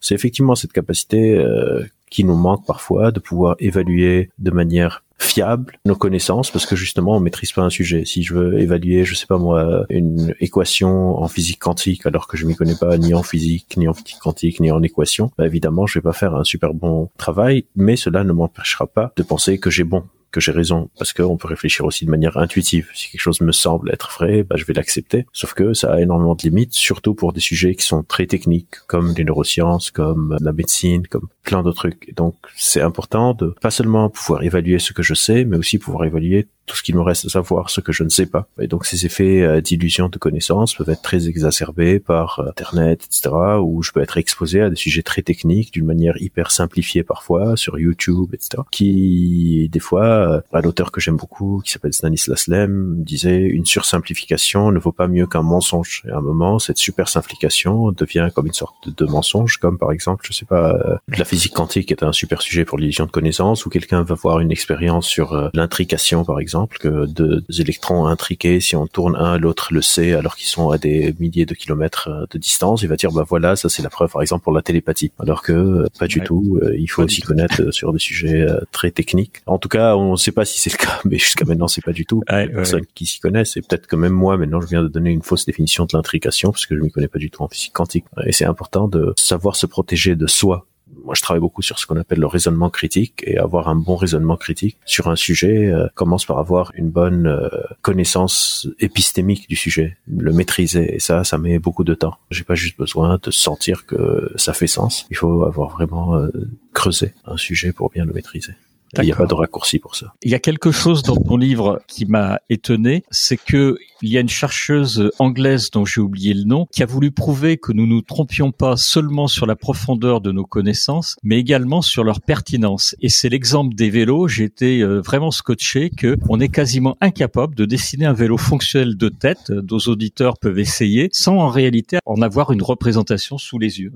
C'est 0.00 0.14
effectivement 0.14 0.54
cette 0.54 0.72
capacité 0.72 1.36
euh, 1.36 1.84
qui 2.10 2.24
nous 2.24 2.36
manque 2.36 2.66
parfois, 2.66 3.10
de 3.10 3.20
pouvoir 3.20 3.56
évaluer 3.58 4.30
de 4.38 4.50
manière 4.50 5.02
fiable 5.18 5.78
nos 5.84 5.96
connaissances 5.96 6.50
parce 6.50 6.64
que 6.64 6.76
justement 6.76 7.16
on 7.16 7.20
maîtrise 7.20 7.52
pas 7.52 7.62
un 7.62 7.70
sujet. 7.70 8.04
Si 8.04 8.22
je 8.22 8.34
veux 8.34 8.60
évaluer, 8.60 9.04
je 9.04 9.14
sais 9.14 9.26
pas 9.26 9.38
moi, 9.38 9.84
une 9.90 10.34
équation 10.40 11.16
en 11.18 11.28
physique 11.28 11.58
quantique 11.58 12.06
alors 12.06 12.28
que 12.28 12.36
je 12.36 12.46
m'y 12.46 12.54
connais 12.54 12.76
pas 12.76 12.96
ni 12.98 13.14
en 13.14 13.22
physique, 13.22 13.76
ni 13.76 13.88
en 13.88 13.94
physique 13.94 14.20
quantique, 14.20 14.60
ni 14.60 14.70
en 14.70 14.82
équation, 14.82 15.30
bah 15.36 15.46
évidemment 15.46 15.86
je 15.86 15.98
vais 15.98 16.02
pas 16.02 16.12
faire 16.12 16.34
un 16.34 16.44
super 16.44 16.72
bon 16.72 17.10
travail, 17.18 17.64
mais 17.74 17.96
cela 17.96 18.22
ne 18.24 18.32
m'empêchera 18.32 18.86
pas 18.86 19.12
de 19.16 19.22
penser 19.22 19.58
que 19.58 19.70
j'ai 19.70 19.84
bon 19.84 20.04
que 20.30 20.40
j'ai 20.40 20.52
raison, 20.52 20.90
parce 20.98 21.12
qu'on 21.12 21.36
peut 21.36 21.48
réfléchir 21.48 21.84
aussi 21.84 22.04
de 22.04 22.10
manière 22.10 22.36
intuitive. 22.36 22.88
Si 22.94 23.10
quelque 23.10 23.20
chose 23.20 23.40
me 23.40 23.52
semble 23.52 23.90
être 23.92 24.10
vrai, 24.18 24.42
bah, 24.42 24.56
je 24.56 24.64
vais 24.64 24.74
l'accepter. 24.74 25.26
Sauf 25.32 25.54
que 25.54 25.74
ça 25.74 25.94
a 25.94 26.00
énormément 26.00 26.34
de 26.34 26.42
limites, 26.42 26.74
surtout 26.74 27.14
pour 27.14 27.32
des 27.32 27.40
sujets 27.40 27.74
qui 27.74 27.84
sont 27.84 28.02
très 28.02 28.26
techniques, 28.26 28.76
comme 28.86 29.14
les 29.16 29.24
neurosciences, 29.24 29.90
comme 29.90 30.36
la 30.40 30.52
médecine, 30.52 31.06
comme 31.06 31.28
plein 31.42 31.62
d'autres 31.62 31.76
trucs. 31.76 32.14
Donc, 32.14 32.34
c'est 32.56 32.82
important 32.82 33.34
de 33.34 33.54
pas 33.60 33.70
seulement 33.70 34.10
pouvoir 34.10 34.42
évaluer 34.42 34.78
ce 34.78 34.92
que 34.92 35.02
je 35.02 35.14
sais, 35.14 35.44
mais 35.44 35.56
aussi 35.56 35.78
pouvoir 35.78 36.04
évaluer 36.04 36.48
tout 36.68 36.76
ce 36.76 36.82
qu'il 36.82 36.94
me 36.94 37.00
reste 37.00 37.24
à 37.26 37.28
savoir, 37.30 37.70
ce 37.70 37.80
que 37.80 37.92
je 37.92 38.04
ne 38.04 38.08
sais 38.08 38.26
pas. 38.26 38.48
Et 38.60 38.68
donc 38.68 38.84
ces 38.86 39.06
effets 39.06 39.42
euh, 39.42 39.60
d'illusion 39.60 40.08
de 40.08 40.18
connaissance 40.18 40.74
peuvent 40.74 40.90
être 40.90 41.02
très 41.02 41.28
exacerbés 41.28 41.98
par 41.98 42.38
euh, 42.40 42.50
Internet, 42.50 43.04
etc., 43.06 43.34
où 43.60 43.82
je 43.82 43.90
peux 43.90 44.00
être 44.00 44.18
exposé 44.18 44.60
à 44.60 44.70
des 44.70 44.76
sujets 44.76 45.02
très 45.02 45.22
techniques 45.22 45.72
d'une 45.72 45.86
manière 45.86 46.20
hyper 46.20 46.50
simplifiée 46.50 47.02
parfois, 47.02 47.56
sur 47.56 47.78
YouTube, 47.78 48.34
etc., 48.34 48.62
qui, 48.70 49.68
des 49.72 49.80
fois, 49.80 50.04
euh, 50.04 50.40
un 50.52 50.62
auteur 50.62 50.92
que 50.92 51.00
j'aime 51.00 51.16
beaucoup, 51.16 51.60
qui 51.64 51.72
s'appelle 51.72 51.94
Stanislas 51.94 52.46
Lem, 52.48 53.02
disait 53.02 53.40
une 53.40 53.64
sursimplification 53.64 54.70
ne 54.70 54.78
vaut 54.78 54.92
pas 54.92 55.08
mieux 55.08 55.26
qu'un 55.26 55.42
mensonge. 55.42 56.02
Et 56.06 56.10
à 56.10 56.18
un 56.18 56.20
moment, 56.20 56.58
cette 56.58 56.78
super 56.78 57.08
simplification 57.08 57.90
devient 57.92 58.28
comme 58.34 58.46
une 58.46 58.52
sorte 58.52 58.88
de, 58.88 59.06
mensonge, 59.06 59.56
comme 59.56 59.78
par 59.78 59.90
exemple, 59.90 60.26
je 60.28 60.34
sais 60.34 60.44
pas, 60.44 61.00
la 61.08 61.24
physique 61.24 61.54
quantique 61.54 61.90
est 61.90 62.02
un 62.02 62.12
super 62.12 62.42
sujet 62.42 62.66
pour 62.66 62.76
l'illusion 62.76 63.06
de 63.06 63.10
connaissance, 63.10 63.64
où 63.64 63.70
quelqu'un 63.70 64.02
va 64.02 64.14
voir 64.14 64.40
une 64.40 64.50
expérience 64.50 65.06
sur 65.06 65.50
l'intrication, 65.54 66.24
par 66.24 66.40
exemple, 66.40 66.57
que 66.66 67.06
deux 67.06 67.44
électrons 67.58 68.06
intriqués, 68.06 68.60
si 68.60 68.76
on 68.76 68.86
tourne 68.86 69.16
un, 69.16 69.38
l'autre 69.38 69.72
le 69.72 69.82
sait, 69.82 70.12
alors 70.12 70.36
qu'ils 70.36 70.48
sont 70.48 70.70
à 70.70 70.78
des 70.78 71.14
milliers 71.18 71.46
de 71.46 71.54
kilomètres 71.54 72.08
euh, 72.08 72.26
de 72.30 72.38
distance, 72.38 72.82
il 72.82 72.88
va 72.88 72.96
dire 72.96 73.12
bah 73.12 73.24
voilà, 73.26 73.56
ça 73.56 73.68
c'est 73.68 73.82
la 73.82 73.90
preuve, 73.90 74.10
par 74.10 74.22
exemple 74.22 74.44
pour 74.44 74.52
la 74.52 74.62
télépathie. 74.62 75.12
Alors 75.18 75.42
que 75.42 75.52
euh, 75.52 75.86
pas 75.98 76.06
du 76.06 76.20
tout, 76.20 76.58
euh, 76.62 76.76
il 76.76 76.88
faut 76.88 77.02
aussi 77.02 77.20
connaître 77.20 77.70
sur 77.70 77.92
des 77.92 77.98
sujets 77.98 78.46
très 78.72 78.90
techniques. 78.90 79.42
En 79.46 79.58
tout 79.58 79.68
cas, 79.68 79.96
on 79.96 80.12
ne 80.12 80.16
sait 80.16 80.32
pas 80.32 80.44
si 80.44 80.58
c'est 80.58 80.72
le 80.72 80.78
cas, 80.78 81.00
mais 81.04 81.18
jusqu'à 81.18 81.44
maintenant 81.44 81.68
c'est 81.68 81.84
pas 81.84 81.92
du 81.92 82.06
tout. 82.06 82.22
Ouais, 82.30 82.48
personne 82.48 82.84
qui 82.94 83.06
s'y 83.06 83.20
connaissent, 83.20 83.56
et 83.56 83.62
peut-être 83.62 83.86
que 83.86 83.96
même 83.96 84.12
moi 84.12 84.36
maintenant 84.36 84.60
je 84.60 84.66
viens 84.66 84.82
de 84.82 84.88
donner 84.88 85.10
une 85.10 85.22
fausse 85.22 85.44
définition 85.44 85.84
de 85.84 85.90
l'intrication 85.92 86.50
parce 86.50 86.66
que 86.66 86.76
je 86.76 86.80
m'y 86.80 86.90
connais 86.90 87.08
pas 87.08 87.18
du 87.18 87.30
tout 87.30 87.42
en 87.42 87.48
physique 87.48 87.72
quantique. 87.72 88.04
Et 88.24 88.32
c'est 88.32 88.44
important 88.44 88.88
de 88.88 89.12
savoir 89.16 89.56
se 89.56 89.66
protéger 89.66 90.16
de 90.16 90.26
soi 90.26 90.66
moi 91.08 91.14
je 91.14 91.22
travaille 91.22 91.40
beaucoup 91.40 91.62
sur 91.62 91.78
ce 91.78 91.86
qu'on 91.86 91.96
appelle 91.96 92.18
le 92.18 92.26
raisonnement 92.26 92.68
critique 92.68 93.24
et 93.26 93.38
avoir 93.38 93.68
un 93.68 93.76
bon 93.76 93.96
raisonnement 93.96 94.36
critique 94.36 94.76
sur 94.84 95.08
un 95.08 95.16
sujet 95.16 95.68
euh, 95.68 95.86
commence 95.94 96.26
par 96.26 96.38
avoir 96.38 96.70
une 96.74 96.90
bonne 96.90 97.26
euh, 97.26 97.48
connaissance 97.80 98.68
épistémique 98.78 99.48
du 99.48 99.56
sujet, 99.56 99.96
le 100.06 100.34
maîtriser 100.34 100.94
et 100.94 101.00
ça 101.00 101.24
ça 101.24 101.38
met 101.38 101.58
beaucoup 101.58 101.82
de 101.82 101.94
temps. 101.94 102.18
J'ai 102.30 102.44
pas 102.44 102.54
juste 102.54 102.76
besoin 102.76 103.18
de 103.22 103.30
sentir 103.30 103.86
que 103.86 104.30
ça 104.36 104.52
fait 104.52 104.66
sens, 104.66 105.06
il 105.08 105.16
faut 105.16 105.44
avoir 105.44 105.70
vraiment 105.70 106.14
euh, 106.16 106.28
creusé 106.74 107.14
un 107.24 107.38
sujet 107.38 107.72
pour 107.72 107.88
bien 107.88 108.04
le 108.04 108.12
maîtriser. 108.12 108.52
Il 108.96 109.04
n'y 109.04 109.12
a 109.12 109.16
pas 109.16 109.26
de 109.26 109.34
raccourci 109.34 109.78
pour 109.78 109.96
ça. 109.96 110.14
Il 110.22 110.30
y 110.30 110.34
a 110.34 110.38
quelque 110.38 110.70
chose 110.70 111.02
dans 111.02 111.16
ton 111.16 111.36
livre 111.36 111.80
qui 111.86 112.06
m'a 112.06 112.40
étonné, 112.48 113.02
c'est 113.10 113.36
que 113.36 113.76
il 114.00 114.10
y 114.10 114.16
a 114.16 114.20
une 114.20 114.28
chercheuse 114.28 115.10
anglaise 115.18 115.70
dont 115.70 115.84
j'ai 115.84 116.00
oublié 116.00 116.32
le 116.32 116.44
nom 116.44 116.66
qui 116.70 116.82
a 116.82 116.86
voulu 116.86 117.10
prouver 117.10 117.56
que 117.56 117.72
nous 117.72 117.86
nous 117.86 118.00
trompions 118.00 118.52
pas 118.52 118.76
seulement 118.76 119.26
sur 119.26 119.44
la 119.44 119.56
profondeur 119.56 120.20
de 120.20 120.30
nos 120.30 120.44
connaissances, 120.44 121.16
mais 121.24 121.38
également 121.38 121.82
sur 121.82 122.04
leur 122.04 122.20
pertinence. 122.20 122.94
Et 123.00 123.08
c'est 123.08 123.28
l'exemple 123.28 123.74
des 123.74 123.90
vélos. 123.90 124.28
J'ai 124.28 124.44
été 124.44 124.80
euh, 124.80 125.00
vraiment 125.00 125.30
scotché 125.32 125.90
que 125.90 126.16
on 126.28 126.38
est 126.38 126.48
quasiment 126.48 126.96
incapable 127.00 127.54
de 127.54 127.64
dessiner 127.64 128.06
un 128.06 128.12
vélo 128.12 128.36
fonctionnel 128.36 128.96
de 128.96 129.08
tête. 129.08 129.50
Nos 129.50 129.78
auditeurs 129.80 130.38
peuvent 130.38 130.58
essayer 130.58 131.08
sans 131.12 131.36
en 131.38 131.48
réalité 131.48 131.98
en 132.06 132.22
avoir 132.22 132.52
une 132.52 132.62
représentation 132.62 133.38
sous 133.38 133.58
les 133.58 133.80
yeux. 133.80 133.92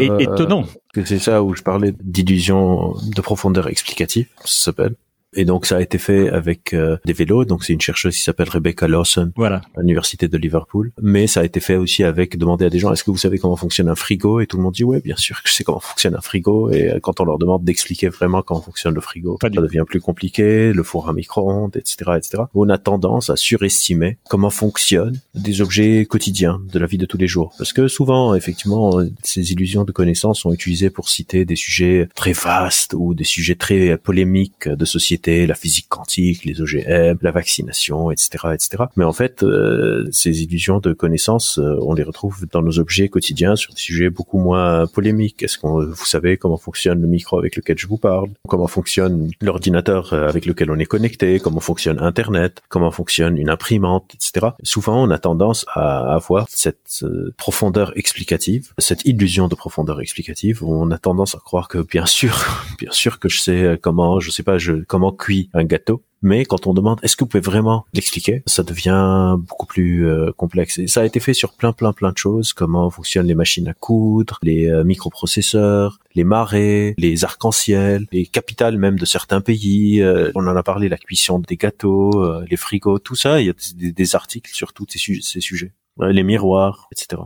Et, 0.00 0.10
euh, 0.10 0.18
étonnant. 0.18 0.64
C'est 1.04 1.18
ça 1.18 1.42
où 1.42 1.54
je 1.54 1.62
parlais 1.62 1.94
d'illusion 2.02 2.94
de 3.14 3.20
profondeur 3.20 3.68
explicative, 3.68 4.26
ça 4.44 4.64
s'appelle. 4.64 4.94
Et 5.34 5.44
donc 5.44 5.66
ça 5.66 5.78
a 5.78 5.80
été 5.80 5.98
fait 5.98 6.28
avec 6.28 6.74
euh, 6.74 6.98
des 7.04 7.12
vélos. 7.12 7.44
Donc 7.44 7.64
c'est 7.64 7.72
une 7.72 7.80
chercheuse 7.80 8.14
qui 8.16 8.22
s'appelle 8.22 8.48
Rebecca 8.48 8.86
Lawson 8.86 9.32
voilà. 9.36 9.62
à 9.76 9.80
l'université 9.80 10.28
de 10.28 10.36
Liverpool. 10.36 10.92
Mais 11.00 11.26
ça 11.26 11.40
a 11.40 11.44
été 11.44 11.60
fait 11.60 11.76
aussi 11.76 12.04
avec 12.04 12.36
demander 12.36 12.66
à 12.66 12.70
des 12.70 12.78
gens 12.78 12.92
est-ce 12.92 13.04
que 13.04 13.10
vous 13.10 13.16
savez 13.16 13.38
comment 13.38 13.56
fonctionne 13.56 13.88
un 13.88 13.94
frigo? 13.94 14.40
Et 14.40 14.46
tout 14.46 14.56
le 14.56 14.62
monde 14.62 14.74
dit 14.74 14.84
ouais 14.84 15.00
bien 15.00 15.16
sûr 15.16 15.42
que 15.42 15.48
je 15.48 15.54
sais 15.54 15.64
comment 15.64 15.80
fonctionne 15.80 16.14
un 16.14 16.20
frigo. 16.20 16.70
Et 16.70 16.90
euh, 16.90 16.98
quand 17.00 17.20
on 17.20 17.24
leur 17.24 17.38
demande 17.38 17.64
d'expliquer 17.64 18.08
vraiment 18.08 18.42
comment 18.42 18.60
fonctionne 18.60 18.94
le 18.94 19.00
frigo, 19.00 19.38
ça 19.40 19.48
devient 19.48 19.84
plus 19.86 20.00
compliqué. 20.00 20.72
Le 20.72 20.82
four 20.82 21.08
à 21.08 21.12
micro-ondes, 21.12 21.76
etc., 21.76 22.12
etc. 22.16 22.42
On 22.54 22.68
a 22.68 22.78
tendance 22.78 23.30
à 23.30 23.36
surestimer 23.36 24.18
comment 24.28 24.50
fonctionnent 24.50 25.18
des 25.34 25.60
objets 25.60 26.04
quotidiens 26.04 26.60
de 26.70 26.78
la 26.78 26.86
vie 26.86 26.98
de 26.98 27.06
tous 27.06 27.18
les 27.18 27.26
jours. 27.26 27.54
Parce 27.56 27.72
que 27.72 27.88
souvent 27.88 28.34
effectivement 28.34 29.00
ces 29.22 29.52
illusions 29.52 29.84
de 29.84 29.92
connaissance 29.92 30.40
sont 30.40 30.52
utilisées 30.52 30.90
pour 30.90 31.08
citer 31.08 31.44
des 31.44 31.56
sujets 31.56 32.08
très 32.14 32.32
vastes 32.32 32.94
ou 32.94 33.14
des 33.14 33.24
sujets 33.24 33.54
très 33.54 33.96
polémiques 33.96 34.68
de 34.68 34.84
société 34.84 35.21
la 35.26 35.54
physique 35.54 35.86
quantique, 35.88 36.44
les 36.44 36.60
OGM, 36.60 37.18
la 37.20 37.30
vaccination, 37.30 38.10
etc., 38.10 38.48
etc. 38.54 38.84
Mais 38.96 39.04
en 39.04 39.12
fait, 39.12 39.42
euh, 39.42 40.06
ces 40.10 40.42
illusions 40.42 40.78
de 40.78 40.92
connaissance, 40.92 41.58
euh, 41.58 41.76
on 41.82 41.94
les 41.94 42.02
retrouve 42.02 42.46
dans 42.50 42.62
nos 42.62 42.78
objets 42.78 43.08
quotidiens 43.08 43.56
sur 43.56 43.72
des 43.72 43.80
sujets 43.80 44.10
beaucoup 44.10 44.38
moins 44.38 44.86
polémiques. 44.86 45.42
Est-ce 45.42 45.58
que 45.58 45.66
vous 45.66 46.04
savez 46.04 46.36
comment 46.36 46.56
fonctionne 46.56 47.00
le 47.00 47.06
micro 47.06 47.38
avec 47.38 47.56
lequel 47.56 47.78
je 47.78 47.86
vous 47.86 47.98
parle? 47.98 48.30
Comment 48.48 48.66
fonctionne 48.66 49.30
l'ordinateur 49.40 50.12
euh, 50.12 50.28
avec 50.28 50.46
lequel 50.46 50.70
on 50.70 50.78
est 50.78 50.86
connecté? 50.86 51.40
Comment 51.40 51.60
fonctionne 51.60 51.98
Internet? 51.98 52.62
Comment 52.68 52.90
fonctionne 52.90 53.38
une 53.38 53.48
imprimante, 53.48 54.14
etc. 54.14 54.48
Souvent, 54.62 55.02
on 55.02 55.10
a 55.10 55.18
tendance 55.18 55.64
à 55.74 56.14
avoir 56.14 56.46
cette 56.48 57.04
profondeur 57.36 57.92
explicative, 57.96 58.72
cette 58.78 59.04
illusion 59.04 59.48
de 59.48 59.54
profondeur 59.54 60.00
explicative, 60.00 60.62
où 60.62 60.72
on 60.72 60.90
a 60.90 60.98
tendance 60.98 61.34
à 61.34 61.38
croire 61.38 61.68
que 61.68 61.78
bien 61.78 62.06
sûr, 62.06 62.64
bien 62.78 62.90
sûr 62.90 63.18
que 63.18 63.28
je 63.28 63.40
sais 63.40 63.78
comment, 63.80 64.20
je 64.20 64.30
sais 64.30 64.42
pas, 64.42 64.58
je 64.58 64.72
comment 64.86 65.11
cuit 65.12 65.50
un 65.54 65.64
gâteau. 65.64 66.02
Mais 66.22 66.44
quand 66.44 66.68
on 66.68 66.72
demande 66.72 67.00
est-ce 67.02 67.16
que 67.16 67.24
vous 67.24 67.28
pouvez 67.28 67.40
vraiment 67.40 67.84
l'expliquer, 67.92 68.44
ça 68.46 68.62
devient 68.62 69.36
beaucoup 69.38 69.66
plus 69.66 70.06
euh, 70.06 70.30
complexe. 70.36 70.80
Ça 70.86 71.00
a 71.00 71.04
été 71.04 71.18
fait 71.18 71.34
sur 71.34 71.52
plein 71.54 71.72
plein 71.72 71.92
plein 71.92 72.12
de 72.12 72.16
choses, 72.16 72.52
comment 72.52 72.88
fonctionnent 72.90 73.26
les 73.26 73.34
machines 73.34 73.66
à 73.66 73.74
coudre, 73.74 74.38
les 74.42 74.70
euh, 74.70 74.84
microprocesseurs, 74.84 75.98
les 76.14 76.22
marées, 76.22 76.94
les 76.96 77.24
arcs-en-ciel, 77.24 78.06
les 78.12 78.24
capitales 78.24 78.78
même 78.78 78.98
de 78.98 79.04
certains 79.04 79.40
pays. 79.40 80.00
Euh, 80.00 80.30
on 80.36 80.46
en 80.46 80.54
a 80.54 80.62
parlé, 80.62 80.88
la 80.88 80.96
cuisson 80.96 81.40
des 81.40 81.56
gâteaux, 81.56 82.42
les 82.48 82.56
frigos, 82.56 83.00
tout 83.00 83.16
ça. 83.16 83.40
Il 83.40 83.46
y 83.48 83.50
a 83.50 83.54
des, 83.74 84.14
articles 84.14 84.52
sur 84.52 84.72
tous 84.72 84.86
ces, 84.88 85.20
ces 85.22 85.40
sujets, 85.40 85.72
les 86.00 86.22
miroirs, 86.22 86.88
etc. 86.92 87.22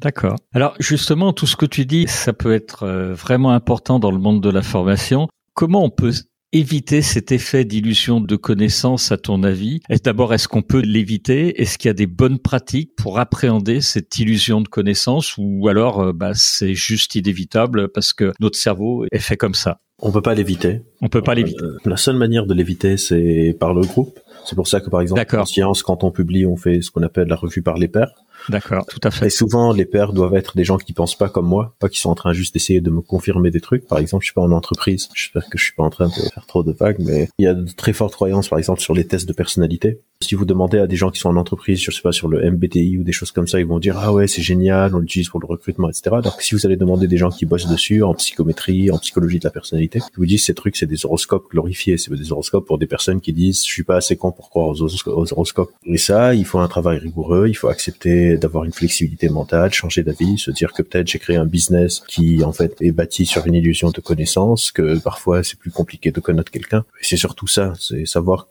D'accord. 0.00 0.36
Alors 0.52 0.74
justement, 0.80 1.32
tout 1.32 1.46
ce 1.46 1.56
que 1.56 1.66
tu 1.66 1.84
dis, 1.86 2.08
ça 2.08 2.32
peut 2.32 2.52
être 2.52 2.86
vraiment 3.12 3.50
important 3.50 3.98
dans 3.98 4.10
le 4.10 4.18
monde 4.18 4.40
de 4.40 4.50
la 4.50 4.62
formation. 4.62 5.28
Comment 5.54 5.84
on 5.84 5.90
peut 5.90 6.12
éviter 6.52 7.02
cet 7.02 7.32
effet 7.32 7.64
d'illusion 7.64 8.20
de 8.20 8.36
connaissance, 8.36 9.10
à 9.12 9.16
ton 9.16 9.42
avis? 9.42 9.80
D'abord, 10.04 10.34
est-ce 10.34 10.48
qu'on 10.48 10.62
peut 10.62 10.80
l'éviter? 10.80 11.60
Est-ce 11.60 11.78
qu'il 11.78 11.88
y 11.88 11.90
a 11.90 11.94
des 11.94 12.06
bonnes 12.06 12.38
pratiques 12.38 12.94
pour 12.96 13.18
appréhender 13.18 13.80
cette 13.80 14.18
illusion 14.18 14.60
de 14.60 14.68
connaissance? 14.68 15.36
Ou 15.38 15.68
alors, 15.68 16.00
euh, 16.00 16.12
bah, 16.12 16.32
c'est 16.34 16.74
juste 16.74 17.14
inévitable 17.14 17.88
parce 17.88 18.12
que 18.12 18.32
notre 18.40 18.58
cerveau 18.58 19.06
est 19.10 19.18
fait 19.18 19.36
comme 19.36 19.54
ça? 19.54 19.80
On 20.04 20.10
peut 20.10 20.22
pas 20.22 20.34
l'éviter. 20.34 20.82
On 21.00 21.08
peut 21.08 21.22
pas 21.22 21.34
l'éviter. 21.34 21.62
Euh, 21.62 21.78
la 21.84 21.96
seule 21.96 22.16
manière 22.16 22.46
de 22.46 22.54
l'éviter, 22.54 22.96
c'est 22.96 23.56
par 23.58 23.72
le 23.72 23.82
groupe. 23.82 24.18
C'est 24.44 24.56
pour 24.56 24.66
ça 24.66 24.80
que, 24.80 24.90
par 24.90 25.00
exemple, 25.00 25.24
en 25.36 25.44
science, 25.44 25.82
quand 25.82 26.02
on 26.02 26.10
publie, 26.10 26.44
on 26.44 26.56
fait 26.56 26.82
ce 26.82 26.90
qu'on 26.90 27.02
appelle 27.02 27.28
la 27.28 27.36
revue 27.36 27.62
par 27.62 27.78
les 27.78 27.86
pairs. 27.86 28.12
D'accord, 28.48 28.86
tout 28.86 29.00
à 29.02 29.10
fait. 29.10 29.26
Et 29.26 29.30
souvent, 29.30 29.72
les 29.72 29.84
pairs 29.84 30.12
doivent 30.12 30.34
être 30.34 30.56
des 30.56 30.64
gens 30.64 30.78
qui 30.78 30.92
pensent 30.92 31.16
pas 31.16 31.28
comme 31.28 31.46
moi, 31.46 31.74
pas 31.78 31.88
qui 31.88 31.98
sont 31.98 32.10
en 32.10 32.14
train 32.14 32.32
juste 32.32 32.54
d'essayer 32.54 32.80
de 32.80 32.90
me 32.90 33.00
confirmer 33.00 33.50
des 33.50 33.60
trucs. 33.60 33.86
Par 33.86 33.98
exemple, 33.98 34.22
je 34.22 34.28
suis 34.28 34.34
pas 34.34 34.42
en 34.42 34.52
entreprise. 34.52 35.08
J'espère 35.14 35.48
que 35.48 35.58
je 35.58 35.64
suis 35.64 35.74
pas 35.74 35.82
en 35.82 35.90
train 35.90 36.08
de 36.08 36.12
faire 36.12 36.46
trop 36.46 36.62
de 36.62 36.72
vagues, 36.72 36.98
mais 36.98 37.28
il 37.38 37.44
y 37.44 37.48
a 37.48 37.54
de 37.54 37.70
très 37.70 37.92
fortes 37.92 38.14
croyances, 38.14 38.48
par 38.48 38.58
exemple, 38.58 38.80
sur 38.80 38.94
les 38.94 39.06
tests 39.06 39.28
de 39.28 39.32
personnalité. 39.32 40.00
Si 40.22 40.34
vous 40.34 40.44
demandez 40.44 40.78
à 40.78 40.86
des 40.86 40.96
gens 40.96 41.10
qui 41.10 41.20
sont 41.20 41.28
en 41.28 41.36
entreprise, 41.36 41.80
je 41.80 41.90
sais 41.90 42.02
pas, 42.02 42.12
sur 42.12 42.28
le 42.28 42.50
MBTI 42.50 42.98
ou 42.98 43.02
des 43.04 43.12
choses 43.12 43.32
comme 43.32 43.46
ça, 43.46 43.60
ils 43.60 43.66
vont 43.66 43.78
dire, 43.78 43.98
ah 43.98 44.12
ouais, 44.12 44.26
c'est 44.26 44.42
génial, 44.42 44.94
on 44.94 44.98
l'utilise 44.98 45.28
pour 45.28 45.40
le 45.40 45.46
recrutement, 45.46 45.88
etc. 45.88 46.16
Donc, 46.22 46.40
si 46.40 46.54
vous 46.54 46.64
allez 46.66 46.76
demander 46.76 47.06
des 47.06 47.16
gens 47.16 47.30
qui 47.30 47.44
bossent 47.44 47.68
dessus, 47.68 48.02
en 48.02 48.14
psychométrie, 48.14 48.90
en 48.90 48.98
psychologie 48.98 49.38
de 49.38 49.44
la 49.44 49.50
personnalité, 49.50 49.98
ils 49.98 50.16
vous 50.16 50.26
disent, 50.26 50.44
ces 50.44 50.54
trucs, 50.54 50.76
c'est 50.76 50.86
des 50.86 51.04
horoscopes 51.04 51.50
glorifiés. 51.50 51.98
C'est 51.98 52.12
des 52.14 52.32
horoscopes 52.32 52.66
pour 52.66 52.78
des 52.78 52.86
personnes 52.86 53.20
qui 53.20 53.32
disent, 53.32 53.60
je 53.66 53.72
suis 53.72 53.84
pas 53.84 53.96
assez 53.96 54.16
con 54.16 54.32
pour 54.32 54.50
croire 54.50 54.68
aux, 54.68 54.82
aux 54.82 55.32
horoscopes. 55.32 55.72
Et 55.84 55.98
ça, 55.98 56.34
il 56.34 56.44
faut 56.44 56.58
un 56.58 56.68
travail 56.68 56.98
rigoureux, 56.98 57.48
il 57.48 57.54
faut 57.54 57.68
accepter 57.68 58.36
d'avoir 58.36 58.64
une 58.64 58.72
flexibilité 58.72 59.28
mentale, 59.28 59.72
changer 59.72 60.02
d'avis, 60.02 60.38
se 60.38 60.50
dire 60.50 60.72
que 60.72 60.82
peut-être 60.82 61.08
j'ai 61.08 61.18
créé 61.18 61.36
un 61.36 61.46
business 61.46 62.02
qui 62.06 62.44
en 62.44 62.52
fait 62.52 62.76
est 62.80 62.92
bâti 62.92 63.26
sur 63.26 63.46
une 63.46 63.54
illusion 63.54 63.90
de 63.90 64.00
connaissance, 64.00 64.70
que 64.72 64.98
parfois 64.98 65.42
c'est 65.42 65.58
plus 65.58 65.70
compliqué 65.70 66.10
de 66.10 66.20
connaître 66.20 66.50
quelqu'un. 66.50 66.84
Et 67.00 67.04
c'est 67.04 67.16
surtout 67.16 67.46
ça, 67.46 67.72
c'est 67.78 68.06
savoir 68.06 68.48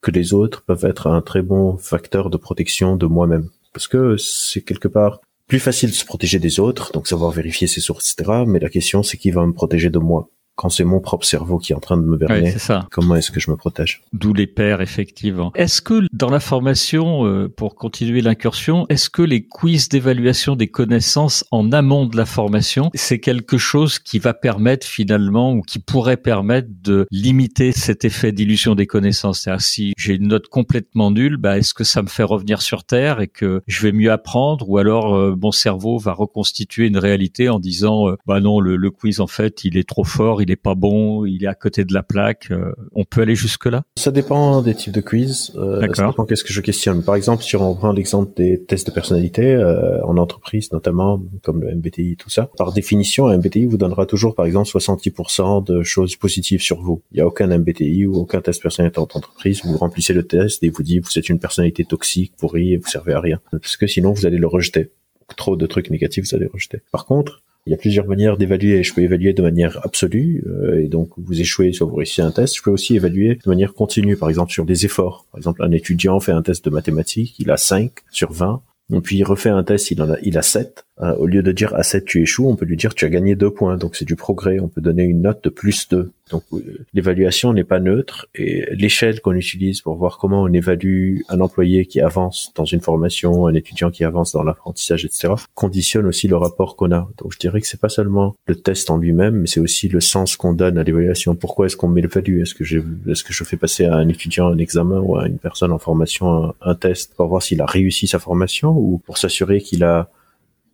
que 0.00 0.10
les 0.10 0.32
autres 0.34 0.62
peuvent 0.62 0.84
être 0.84 1.06
un 1.06 1.20
très 1.20 1.42
bon 1.42 1.76
facteur 1.76 2.30
de 2.30 2.36
protection 2.36 2.96
de 2.96 3.06
moi-même. 3.06 3.48
Parce 3.72 3.88
que 3.88 4.16
c'est 4.16 4.62
quelque 4.62 4.88
part 4.88 5.20
plus 5.46 5.60
facile 5.60 5.90
de 5.90 5.94
se 5.94 6.04
protéger 6.04 6.38
des 6.38 6.60
autres, 6.60 6.92
donc 6.92 7.08
savoir 7.08 7.30
vérifier 7.30 7.66
ses 7.66 7.80
sources, 7.80 8.12
etc. 8.12 8.44
Mais 8.46 8.58
la 8.58 8.68
question, 8.68 9.02
c'est 9.02 9.16
qui 9.16 9.30
va 9.30 9.46
me 9.46 9.52
protéger 9.52 9.90
de 9.90 9.98
moi 9.98 10.28
quand 10.58 10.70
c'est 10.70 10.82
mon 10.82 10.98
propre 10.98 11.24
cerveau 11.24 11.58
qui 11.58 11.70
est 11.70 11.76
en 11.76 11.80
train 11.80 11.96
de 11.96 12.02
me 12.02 12.16
berner, 12.16 12.52
comment 12.90 13.14
est-ce 13.14 13.30
que 13.30 13.38
je 13.38 13.48
me 13.48 13.56
protège? 13.56 14.02
D'où 14.12 14.32
les 14.34 14.48
pairs, 14.48 14.80
effectivement. 14.80 15.52
Est-ce 15.54 15.80
que 15.80 16.02
dans 16.12 16.30
la 16.30 16.40
formation, 16.40 17.24
euh, 17.26 17.48
pour 17.48 17.76
continuer 17.76 18.22
l'incursion, 18.22 18.84
est-ce 18.88 19.08
que 19.08 19.22
les 19.22 19.46
quiz 19.46 19.88
d'évaluation 19.88 20.56
des 20.56 20.66
connaissances 20.66 21.44
en 21.52 21.70
amont 21.70 22.06
de 22.06 22.16
la 22.16 22.26
formation, 22.26 22.90
c'est 22.94 23.20
quelque 23.20 23.56
chose 23.56 24.00
qui 24.00 24.18
va 24.18 24.34
permettre 24.34 24.84
finalement 24.84 25.52
ou 25.52 25.62
qui 25.62 25.78
pourrait 25.78 26.16
permettre 26.16 26.68
de 26.82 27.06
limiter 27.12 27.70
cet 27.70 28.04
effet 28.04 28.32
d'illusion 28.32 28.74
des 28.74 28.88
connaissances? 28.88 29.42
C'est-à-dire 29.42 29.62
si 29.62 29.92
j'ai 29.96 30.16
une 30.16 30.26
note 30.26 30.48
complètement 30.48 31.12
nulle, 31.12 31.36
bah, 31.36 31.56
est-ce 31.56 31.72
que 31.72 31.84
ça 31.84 32.02
me 32.02 32.08
fait 32.08 32.24
revenir 32.24 32.62
sur 32.62 32.82
Terre 32.82 33.20
et 33.20 33.28
que 33.28 33.62
je 33.68 33.80
vais 33.80 33.92
mieux 33.92 34.10
apprendre? 34.10 34.68
Ou 34.68 34.78
alors 34.78 35.14
euh, 35.14 35.36
mon 35.40 35.52
cerveau 35.52 35.98
va 35.98 36.14
reconstituer 36.14 36.88
une 36.88 36.98
réalité 36.98 37.48
en 37.48 37.60
disant 37.60 38.08
euh, 38.08 38.16
bah 38.26 38.40
non, 38.40 38.58
le, 38.58 38.74
le 38.74 38.90
quiz 38.90 39.20
en 39.20 39.28
fait, 39.28 39.64
il 39.64 39.76
est 39.76 39.88
trop 39.88 40.02
fort, 40.02 40.42
il 40.42 40.47
est 40.50 40.56
pas 40.56 40.74
bon, 40.74 41.24
il 41.24 41.44
est 41.44 41.48
à 41.48 41.54
côté 41.54 41.84
de 41.84 41.92
la 41.92 42.02
plaque. 42.02 42.50
Euh, 42.50 42.72
on 42.94 43.04
peut 43.04 43.22
aller 43.22 43.34
jusque 43.34 43.66
là 43.66 43.84
Ça 43.96 44.10
dépend 44.10 44.62
des 44.62 44.74
types 44.74 44.92
de 44.92 45.00
quiz. 45.00 45.52
Euh, 45.56 45.80
ça 45.94 46.06
dépend 46.08 46.24
qu'est-ce 46.24 46.44
que 46.44 46.52
je 46.52 46.60
questionne. 46.60 47.02
Par 47.02 47.14
exemple, 47.14 47.42
si 47.42 47.56
on 47.56 47.74
prend 47.74 47.92
l'exemple 47.92 48.32
des 48.36 48.62
tests 48.64 48.86
de 48.86 48.92
personnalité 48.92 49.54
euh, 49.54 50.04
en 50.04 50.16
entreprise, 50.16 50.72
notamment 50.72 51.22
comme 51.42 51.62
le 51.62 51.74
MBTI, 51.74 52.16
tout 52.16 52.30
ça. 52.30 52.50
Par 52.56 52.72
définition, 52.72 53.26
un 53.26 53.38
MBTI 53.38 53.66
vous 53.66 53.78
donnera 53.78 54.06
toujours, 54.06 54.34
par 54.34 54.46
exemple, 54.46 54.68
70% 54.68 55.64
de 55.64 55.82
choses 55.82 56.16
positives 56.16 56.60
sur 56.60 56.80
vous. 56.80 57.02
Il 57.12 57.16
n'y 57.16 57.20
a 57.20 57.26
aucun 57.26 57.46
MBTI 57.46 58.06
ou 58.06 58.14
aucun 58.14 58.40
test 58.40 58.60
de 58.60 58.62
personnalité 58.62 58.98
en 58.98 59.02
entreprise. 59.02 59.62
Vous 59.64 59.76
remplissez 59.76 60.12
le 60.12 60.26
test 60.26 60.62
et 60.62 60.70
vous 60.70 60.82
dit 60.82 60.98
vous 60.98 61.18
êtes 61.18 61.28
une 61.28 61.38
personnalité 61.38 61.84
toxique, 61.84 62.34
pourrie 62.36 62.74
et 62.74 62.76
vous 62.76 62.88
servez 62.88 63.12
à 63.12 63.20
rien. 63.20 63.40
Parce 63.50 63.76
que 63.76 63.86
sinon 63.86 64.12
vous 64.12 64.26
allez 64.26 64.38
le 64.38 64.46
rejeter 64.46 64.90
trop 65.36 65.56
de 65.56 65.66
trucs 65.66 65.90
négatifs, 65.90 66.24
vous 66.28 66.36
allez 66.36 66.46
rejeter. 66.46 66.80
Par 66.90 67.06
contre, 67.06 67.42
il 67.68 67.72
y 67.72 67.74
a 67.74 67.76
plusieurs 67.76 68.06
manières 68.06 68.38
d'évaluer. 68.38 68.82
Je 68.82 68.94
peux 68.94 69.02
évaluer 69.02 69.34
de 69.34 69.42
manière 69.42 69.78
absolue, 69.84 70.42
euh, 70.46 70.82
et 70.82 70.88
donc 70.88 71.10
vous 71.18 71.38
échouez 71.38 71.72
soit 71.74 71.86
vous 71.86 71.96
réussissez 71.96 72.22
un 72.22 72.30
test. 72.30 72.56
Je 72.56 72.62
peux 72.62 72.70
aussi 72.70 72.96
évaluer 72.96 73.34
de 73.34 73.48
manière 73.48 73.74
continue, 73.74 74.16
par 74.16 74.30
exemple 74.30 74.52
sur 74.52 74.64
des 74.64 74.86
efforts. 74.86 75.26
Par 75.30 75.38
exemple, 75.38 75.62
un 75.62 75.70
étudiant 75.72 76.18
fait 76.18 76.32
un 76.32 76.40
test 76.40 76.64
de 76.64 76.70
mathématiques, 76.70 77.38
il 77.38 77.50
a 77.50 77.58
5 77.58 77.92
sur 78.10 78.32
20, 78.32 78.62
et 78.94 79.00
puis 79.00 79.18
il 79.18 79.24
refait 79.24 79.50
un 79.50 79.62
test, 79.64 79.90
il 79.90 80.00
en 80.00 80.10
a, 80.10 80.16
il 80.22 80.38
a 80.38 80.42
7. 80.42 80.86
Euh, 81.00 81.14
au 81.16 81.26
lieu 81.26 81.42
de 81.42 81.52
dire 81.52 81.74
à 81.74 81.82
7 81.82 82.04
tu 82.04 82.22
échoues, 82.22 82.48
on 82.48 82.56
peut 82.56 82.64
lui 82.64 82.76
dire 82.76 82.94
tu 82.94 83.04
as 83.04 83.08
gagné 83.08 83.36
2 83.36 83.50
points. 83.50 83.76
Donc 83.76 83.96
c'est 83.96 84.04
du 84.04 84.16
progrès. 84.16 84.58
On 84.60 84.68
peut 84.68 84.80
donner 84.80 85.04
une 85.04 85.22
note 85.22 85.44
de 85.44 85.50
plus 85.50 85.88
2. 85.88 86.10
Donc 86.30 86.42
euh, 86.52 86.84
l'évaluation 86.92 87.52
n'est 87.52 87.64
pas 87.64 87.80
neutre 87.80 88.26
et 88.34 88.66
l'échelle 88.74 89.20
qu'on 89.20 89.32
utilise 89.32 89.80
pour 89.80 89.96
voir 89.96 90.18
comment 90.18 90.42
on 90.42 90.52
évalue 90.52 91.20
un 91.28 91.40
employé 91.40 91.86
qui 91.86 92.00
avance 92.00 92.52
dans 92.54 92.64
une 92.64 92.80
formation, 92.80 93.46
un 93.46 93.54
étudiant 93.54 93.90
qui 93.90 94.04
avance 94.04 94.32
dans 94.32 94.42
l'apprentissage, 94.42 95.04
etc., 95.04 95.34
conditionne 95.54 96.06
aussi 96.06 96.28
le 96.28 96.36
rapport 96.36 96.76
qu'on 96.76 96.92
a. 96.92 97.08
Donc 97.18 97.32
je 97.32 97.38
dirais 97.38 97.60
que 97.60 97.66
c'est 97.66 97.80
pas 97.80 97.88
seulement 97.88 98.36
le 98.46 98.56
test 98.56 98.90
en 98.90 98.98
lui-même, 98.98 99.36
mais 99.36 99.46
c'est 99.46 99.60
aussi 99.60 99.88
le 99.88 100.00
sens 100.00 100.36
qu'on 100.36 100.52
donne 100.52 100.78
à 100.78 100.82
l'évaluation. 100.82 101.34
Pourquoi 101.34 101.66
est-ce 101.66 101.76
qu'on 101.76 101.88
m'évalue 101.88 102.40
Est-ce 102.42 102.54
que 102.54 102.64
j'ai, 102.64 102.82
est-ce 103.08 103.24
que 103.24 103.32
je 103.32 103.44
fais 103.44 103.56
passer 103.56 103.86
à 103.86 103.94
un 103.94 104.08
étudiant 104.08 104.48
un 104.48 104.58
examen 104.58 105.00
ou 105.00 105.16
à 105.16 105.26
une 105.26 105.38
personne 105.38 105.72
en 105.72 105.78
formation 105.78 106.54
un 106.60 106.74
test 106.74 107.14
pour 107.14 107.28
voir 107.28 107.42
s'il 107.42 107.60
a 107.60 107.66
réussi 107.66 108.06
sa 108.06 108.18
formation 108.18 108.70
ou 108.76 108.98
pour 108.98 109.18
s'assurer 109.18 109.60
qu'il 109.60 109.84
a 109.84 110.10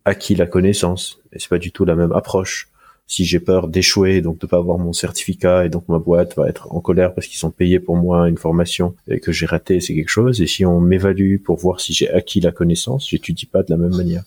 acquis 0.05 0.35
la 0.35 0.45
connaissance. 0.45 1.19
Et 1.33 1.39
c'est 1.39 1.49
pas 1.49 1.57
du 1.57 1.71
tout 1.71 1.85
la 1.85 1.95
même 1.95 2.11
approche. 2.11 2.69
si 3.07 3.25
j'ai 3.25 3.39
peur 3.39 3.67
d'échouer, 3.67 4.21
donc 4.21 4.39
de 4.39 4.47
pas 4.47 4.57
avoir 4.57 4.77
mon 4.79 4.93
certificat 4.93 5.65
et 5.65 5.69
donc 5.69 5.87
ma 5.89 5.99
boîte 5.99 6.35
va 6.35 6.47
être 6.47 6.71
en 6.73 6.79
colère 6.79 7.13
parce 7.13 7.27
qu'ils 7.27 7.37
sont 7.37 7.51
payés 7.51 7.79
pour 7.79 7.95
moi 7.95 8.27
une 8.27 8.37
formation 8.37 8.95
et 9.07 9.19
que 9.19 9.31
j'ai 9.31 9.45
raté, 9.45 9.79
c'est 9.79 9.93
quelque 9.93 10.09
chose. 10.09 10.41
Et 10.41 10.47
si 10.47 10.65
on 10.65 10.79
m'évalue 10.79 11.37
pour 11.37 11.57
voir 11.57 11.79
si 11.79 11.93
j'ai 11.93 12.09
acquis 12.09 12.39
la 12.39 12.51
connaissance, 12.51 13.09
j'étudie 13.09 13.45
pas 13.45 13.63
de 13.63 13.71
la 13.71 13.77
même 13.77 13.95
manière. 13.95 14.23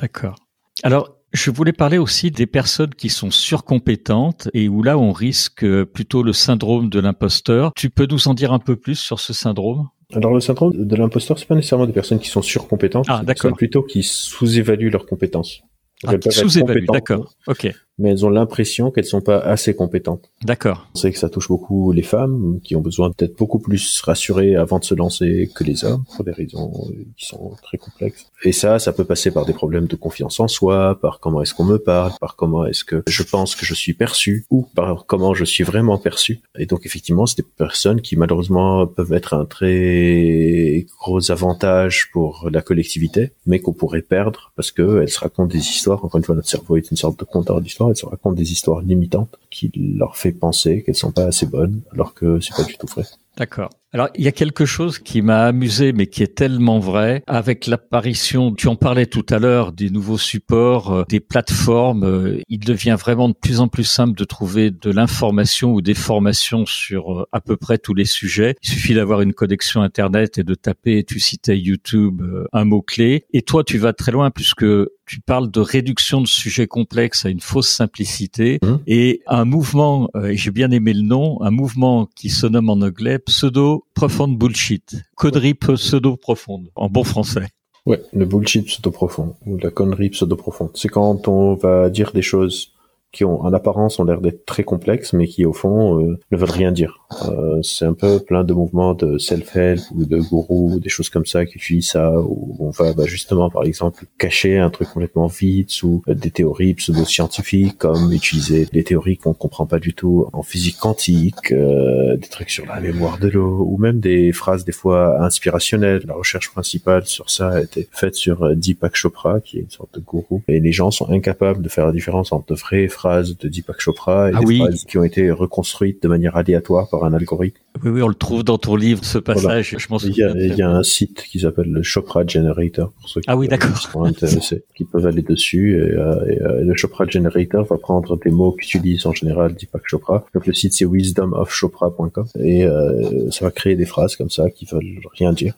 D'accord. 0.00 0.36
Alors, 0.82 1.16
je 1.32 1.50
voulais 1.50 1.72
parler 1.72 1.98
aussi 1.98 2.30
des 2.30 2.46
personnes 2.46 2.94
qui 2.94 3.08
sont 3.08 3.30
surcompétentes 3.30 4.48
et 4.54 4.68
où 4.68 4.82
là 4.82 4.98
on 4.98 5.12
risque 5.12 5.66
plutôt 5.84 6.22
le 6.22 6.32
syndrome 6.32 6.90
de 6.90 7.00
l'imposteur. 7.00 7.72
Tu 7.76 7.90
peux 7.90 8.06
nous 8.06 8.28
en 8.28 8.34
dire 8.34 8.52
un 8.52 8.58
peu 8.58 8.76
plus 8.76 8.96
sur 8.96 9.20
ce 9.20 9.32
syndrome? 9.32 9.88
Alors 10.12 10.34
le 10.34 10.40
syndrome 10.40 10.72
de 10.74 10.96
l'imposteur, 10.96 11.38
c'est 11.38 11.46
pas 11.46 11.54
nécessairement 11.54 11.86
des 11.86 11.92
personnes 11.92 12.18
qui 12.18 12.28
sont 12.28 12.42
surcompétentes, 12.42 13.06
ah, 13.08 13.22
c'est 13.36 13.54
plutôt 13.54 13.82
qui 13.82 14.02
sous-évaluent 14.02 14.90
leurs 14.90 15.06
compétences. 15.06 15.62
Ah, 16.06 16.14
sous-évaluent, 16.30 16.86
d'accord. 16.86 17.34
Ok 17.46 17.72
mais 17.98 18.10
elles 18.10 18.24
ont 18.26 18.30
l'impression 18.30 18.90
qu'elles 18.90 19.04
sont 19.04 19.20
pas 19.20 19.38
assez 19.38 19.74
compétentes. 19.74 20.30
D'accord. 20.44 20.88
On 20.94 20.98
sait 20.98 21.12
que 21.12 21.18
ça 21.18 21.28
touche 21.28 21.48
beaucoup 21.48 21.92
les 21.92 22.02
femmes 22.02 22.60
qui 22.62 22.74
ont 22.76 22.80
besoin 22.80 23.10
d'être 23.16 23.36
beaucoup 23.36 23.58
plus 23.58 24.00
rassurées 24.00 24.56
avant 24.56 24.78
de 24.78 24.84
se 24.84 24.94
lancer 24.94 25.50
que 25.54 25.64
les 25.64 25.84
hommes 25.84 26.04
pour 26.14 26.24
des 26.24 26.32
raisons 26.32 26.72
qui 27.16 27.26
sont 27.26 27.52
très 27.62 27.78
complexes. 27.78 28.26
Et 28.44 28.52
ça, 28.52 28.78
ça 28.78 28.92
peut 28.92 29.04
passer 29.04 29.30
par 29.30 29.44
des 29.44 29.52
problèmes 29.52 29.86
de 29.86 29.96
confiance 29.96 30.40
en 30.40 30.48
soi, 30.48 30.98
par 31.00 31.20
comment 31.20 31.42
est-ce 31.42 31.54
qu'on 31.54 31.64
me 31.64 31.78
parle, 31.78 32.12
par 32.20 32.36
comment 32.36 32.66
est-ce 32.66 32.84
que 32.84 33.02
je 33.06 33.22
pense 33.22 33.54
que 33.54 33.66
je 33.66 33.74
suis 33.74 33.94
perçu 33.94 34.46
ou 34.50 34.66
par 34.74 35.06
comment 35.06 35.34
je 35.34 35.44
suis 35.44 35.64
vraiment 35.64 35.98
perçu. 35.98 36.40
Et 36.58 36.66
donc 36.66 36.86
effectivement, 36.86 37.26
c'est 37.26 37.38
des 37.38 37.48
personnes 37.56 38.00
qui 38.00 38.16
malheureusement 38.16 38.86
peuvent 38.86 39.12
être 39.12 39.34
un 39.34 39.44
très 39.44 40.86
gros 40.98 41.30
avantage 41.30 42.10
pour 42.12 42.48
la 42.50 42.62
collectivité, 42.62 43.32
mais 43.46 43.60
qu'on 43.60 43.72
pourrait 43.72 44.02
perdre 44.02 44.52
parce 44.56 44.70
que 44.70 45.02
elles 45.02 45.10
se 45.10 45.20
racontent 45.20 45.52
des 45.52 45.58
histoires. 45.58 46.04
Encore 46.04 46.18
une 46.18 46.24
fois, 46.24 46.34
notre 46.34 46.48
cerveau 46.48 46.76
est 46.76 46.90
une 46.90 46.96
sorte 46.96 47.18
de 47.18 47.24
compteur 47.24 47.60
d'histoire 47.90 47.90
elles 47.90 47.96
se 47.96 48.06
racontent 48.06 48.34
des 48.34 48.52
histoires 48.52 48.80
limitantes 48.82 49.38
qui 49.50 49.70
leur 49.74 50.16
fait 50.16 50.32
penser 50.32 50.82
qu'elles 50.82 50.94
sont 50.94 51.12
pas 51.12 51.24
assez 51.24 51.46
bonnes, 51.46 51.80
alors 51.92 52.14
que 52.14 52.40
c'est 52.40 52.54
pas 52.54 52.64
du 52.64 52.76
tout 52.76 52.86
vrai. 52.86 53.04
D'accord. 53.36 53.70
Alors, 53.94 54.08
il 54.14 54.24
y 54.24 54.28
a 54.28 54.32
quelque 54.32 54.64
chose 54.64 54.98
qui 54.98 55.20
m'a 55.20 55.44
amusé, 55.44 55.92
mais 55.92 56.06
qui 56.06 56.22
est 56.22 56.34
tellement 56.34 56.78
vrai, 56.78 57.22
avec 57.26 57.66
l'apparition, 57.66 58.54
tu 58.54 58.68
en 58.68 58.76
parlais 58.76 59.06
tout 59.06 59.24
à 59.28 59.38
l'heure, 59.38 59.72
des 59.72 59.90
nouveaux 59.90 60.18
supports, 60.18 60.92
euh, 60.92 61.04
des 61.08 61.20
plateformes, 61.20 62.04
euh, 62.04 62.40
il 62.48 62.60
devient 62.60 62.96
vraiment 62.98 63.28
de 63.28 63.34
plus 63.34 63.60
en 63.60 63.68
plus 63.68 63.84
simple 63.84 64.18
de 64.18 64.24
trouver 64.24 64.70
de 64.70 64.90
l'information 64.90 65.72
ou 65.72 65.82
des 65.82 65.94
formations 65.94 66.64
sur 66.64 67.12
euh, 67.12 67.28
à 67.32 67.40
peu 67.42 67.56
près 67.56 67.76
tous 67.76 67.92
les 67.92 68.06
sujets. 68.06 68.54
Il 68.62 68.70
suffit 68.70 68.94
d'avoir 68.94 69.20
une 69.20 69.34
connexion 69.34 69.82
Internet 69.82 70.38
et 70.38 70.42
de 70.42 70.54
taper, 70.54 71.04
tu 71.04 71.20
citais 71.20 71.58
YouTube, 71.58 72.22
un 72.52 72.64
mot-clé. 72.64 73.26
Et 73.32 73.42
toi, 73.42 73.62
tu 73.62 73.76
vas 73.76 73.92
très 73.92 74.12
loin 74.12 74.30
puisque 74.30 74.64
tu 75.12 75.20
parles 75.20 75.50
de 75.50 75.60
réduction 75.60 76.22
de 76.22 76.26
sujets 76.26 76.66
complexes 76.66 77.26
à 77.26 77.28
une 77.28 77.40
fausse 77.40 77.68
simplicité 77.68 78.58
mmh. 78.62 78.76
et 78.86 79.20
un 79.26 79.44
mouvement, 79.44 80.08
et 80.24 80.38
j'ai 80.38 80.50
bien 80.50 80.70
aimé 80.70 80.94
le 80.94 81.02
nom, 81.02 81.38
un 81.42 81.50
mouvement 81.50 82.08
qui 82.16 82.30
se 82.30 82.46
nomme 82.46 82.70
en 82.70 82.80
anglais 82.80 83.18
pseudo 83.18 83.84
profonde 83.92 84.38
bullshit. 84.38 84.96
Connerie 85.14 85.52
pseudo 85.52 86.16
profonde, 86.16 86.70
en 86.76 86.88
bon 86.88 87.04
français. 87.04 87.48
Ouais, 87.84 88.00
le 88.14 88.24
bullshit 88.24 88.64
pseudo 88.64 88.90
profond, 88.90 89.34
ou 89.44 89.58
la 89.58 89.70
connerie 89.70 90.08
pseudo 90.08 90.34
profonde. 90.34 90.70
C'est 90.76 90.88
quand 90.88 91.28
on 91.28 91.56
va 91.56 91.90
dire 91.90 92.12
des 92.12 92.22
choses 92.22 92.72
qui 93.12 93.26
ont 93.26 93.42
en 93.42 93.52
apparence 93.52 93.98
ont 93.98 94.04
l'air 94.04 94.22
d'être 94.22 94.46
très 94.46 94.64
complexes, 94.64 95.12
mais 95.12 95.26
qui 95.26 95.44
au 95.44 95.52
fond 95.52 96.00
euh, 96.00 96.18
ne 96.30 96.36
veulent 96.38 96.50
rien 96.50 96.72
dire. 96.72 97.01
Euh, 97.28 97.60
c'est 97.62 97.84
un 97.84 97.94
peu 97.94 98.18
plein 98.18 98.44
de 98.44 98.52
mouvements 98.52 98.94
de 98.94 99.18
self-help 99.18 99.80
ou 99.94 100.04
de 100.04 100.18
gourou, 100.18 100.80
des 100.80 100.88
choses 100.88 101.08
comme 101.08 101.26
ça 101.26 101.44
qui 101.46 101.56
utilisent 101.56 101.90
ça, 101.90 102.12
où 102.20 102.56
on 102.58 102.70
va 102.70 102.92
bah, 102.92 103.04
justement 103.06 103.50
par 103.50 103.64
exemple 103.64 104.04
cacher 104.18 104.58
un 104.58 104.70
truc 104.70 104.88
complètement 104.88 105.26
vide 105.26 105.70
sous 105.70 106.02
des 106.06 106.30
théories 106.30 106.74
pseudo-scientifiques, 106.74 107.78
comme 107.78 108.12
utiliser 108.12 108.66
des 108.72 108.84
théories 108.84 109.16
qu'on 109.16 109.34
comprend 109.34 109.66
pas 109.66 109.78
du 109.78 109.94
tout 109.94 110.26
en 110.32 110.42
physique 110.42 110.78
quantique, 110.78 111.52
euh, 111.52 112.16
des 112.16 112.28
trucs 112.28 112.50
sur 112.50 112.66
la 112.66 112.80
mémoire 112.80 113.18
de 113.18 113.28
l'eau, 113.28 113.66
ou 113.68 113.78
même 113.78 114.00
des 114.00 114.32
phrases 114.32 114.64
des 114.64 114.72
fois 114.72 115.22
inspirationnelles. 115.22 116.02
La 116.06 116.14
recherche 116.14 116.50
principale 116.50 117.06
sur 117.06 117.30
ça 117.30 117.50
a 117.50 117.60
été 117.62 117.88
faite 117.92 118.14
sur 118.14 118.54
Deepak 118.56 118.96
Chopra, 118.96 119.40
qui 119.40 119.58
est 119.58 119.62
une 119.62 119.70
sorte 119.70 119.94
de 119.94 120.00
gourou, 120.00 120.42
et 120.48 120.60
les 120.60 120.72
gens 120.72 120.90
sont 120.90 121.10
incapables 121.10 121.62
de 121.62 121.68
faire 121.68 121.86
la 121.86 121.92
différence 121.92 122.32
entre 122.32 122.52
de 122.52 122.58
vraies 122.58 122.88
phrases 122.88 123.36
de 123.36 123.48
Deepak 123.48 123.80
Chopra 123.80 124.30
et 124.30 124.34
ah 124.34 124.40
des 124.40 124.58
phrases 124.58 124.84
qui 124.84 124.98
ont 124.98 125.04
été 125.04 125.30
reconstruites 125.30 126.02
de 126.02 126.08
manière 126.08 126.36
aléatoire 126.36 126.88
par 126.88 127.01
un 127.04 127.14
algorithme. 127.14 127.60
Oui, 127.82 127.90
oui, 127.90 128.02
on 128.02 128.08
le 128.08 128.14
trouve 128.14 128.44
dans 128.44 128.58
ton 128.58 128.76
livre, 128.76 129.04
ce 129.04 129.18
passage. 129.18 129.76
Je 129.78 129.86
m'en 129.90 129.98
souviens. 129.98 130.32
Il 130.36 130.54
y, 130.54 130.62
a, 130.62 130.70
un 130.70 130.82
site 130.82 131.24
qui 131.24 131.40
s'appelle 131.40 131.70
le 131.70 131.82
Chopra 131.82 132.26
Generator 132.26 132.92
pour 132.92 133.08
ceux 133.08 133.20
qui, 133.20 133.26
ah 133.28 133.36
oui, 133.36 133.48
sont 133.90 134.04
intéressés, 134.04 134.64
qui 134.76 134.84
peuvent 134.84 135.06
aller 135.06 135.22
dessus. 135.22 135.76
Et, 135.76 135.80
euh, 135.80 136.16
euh, 136.42 136.64
le 136.64 136.74
Chopra 136.74 137.06
Generator 137.06 137.64
va 137.64 137.78
prendre 137.78 138.18
des 138.18 138.30
mots 138.30 138.52
qu'utilise 138.52 139.06
en 139.06 139.12
général 139.12 139.54
Deepak 139.54 139.82
Chopra. 139.86 140.26
Donc 140.34 140.46
le 140.46 140.52
site 140.52 140.74
c'est 140.74 140.84
wisdomofchopra.com 140.84 142.26
et 142.40 142.64
euh, 142.64 143.30
ça 143.30 143.44
va 143.44 143.50
créer 143.50 143.76
des 143.76 143.86
phrases 143.86 144.16
comme 144.16 144.30
ça 144.30 144.50
qui 144.50 144.66
veulent 144.66 145.00
rien 145.18 145.32
dire 145.32 145.54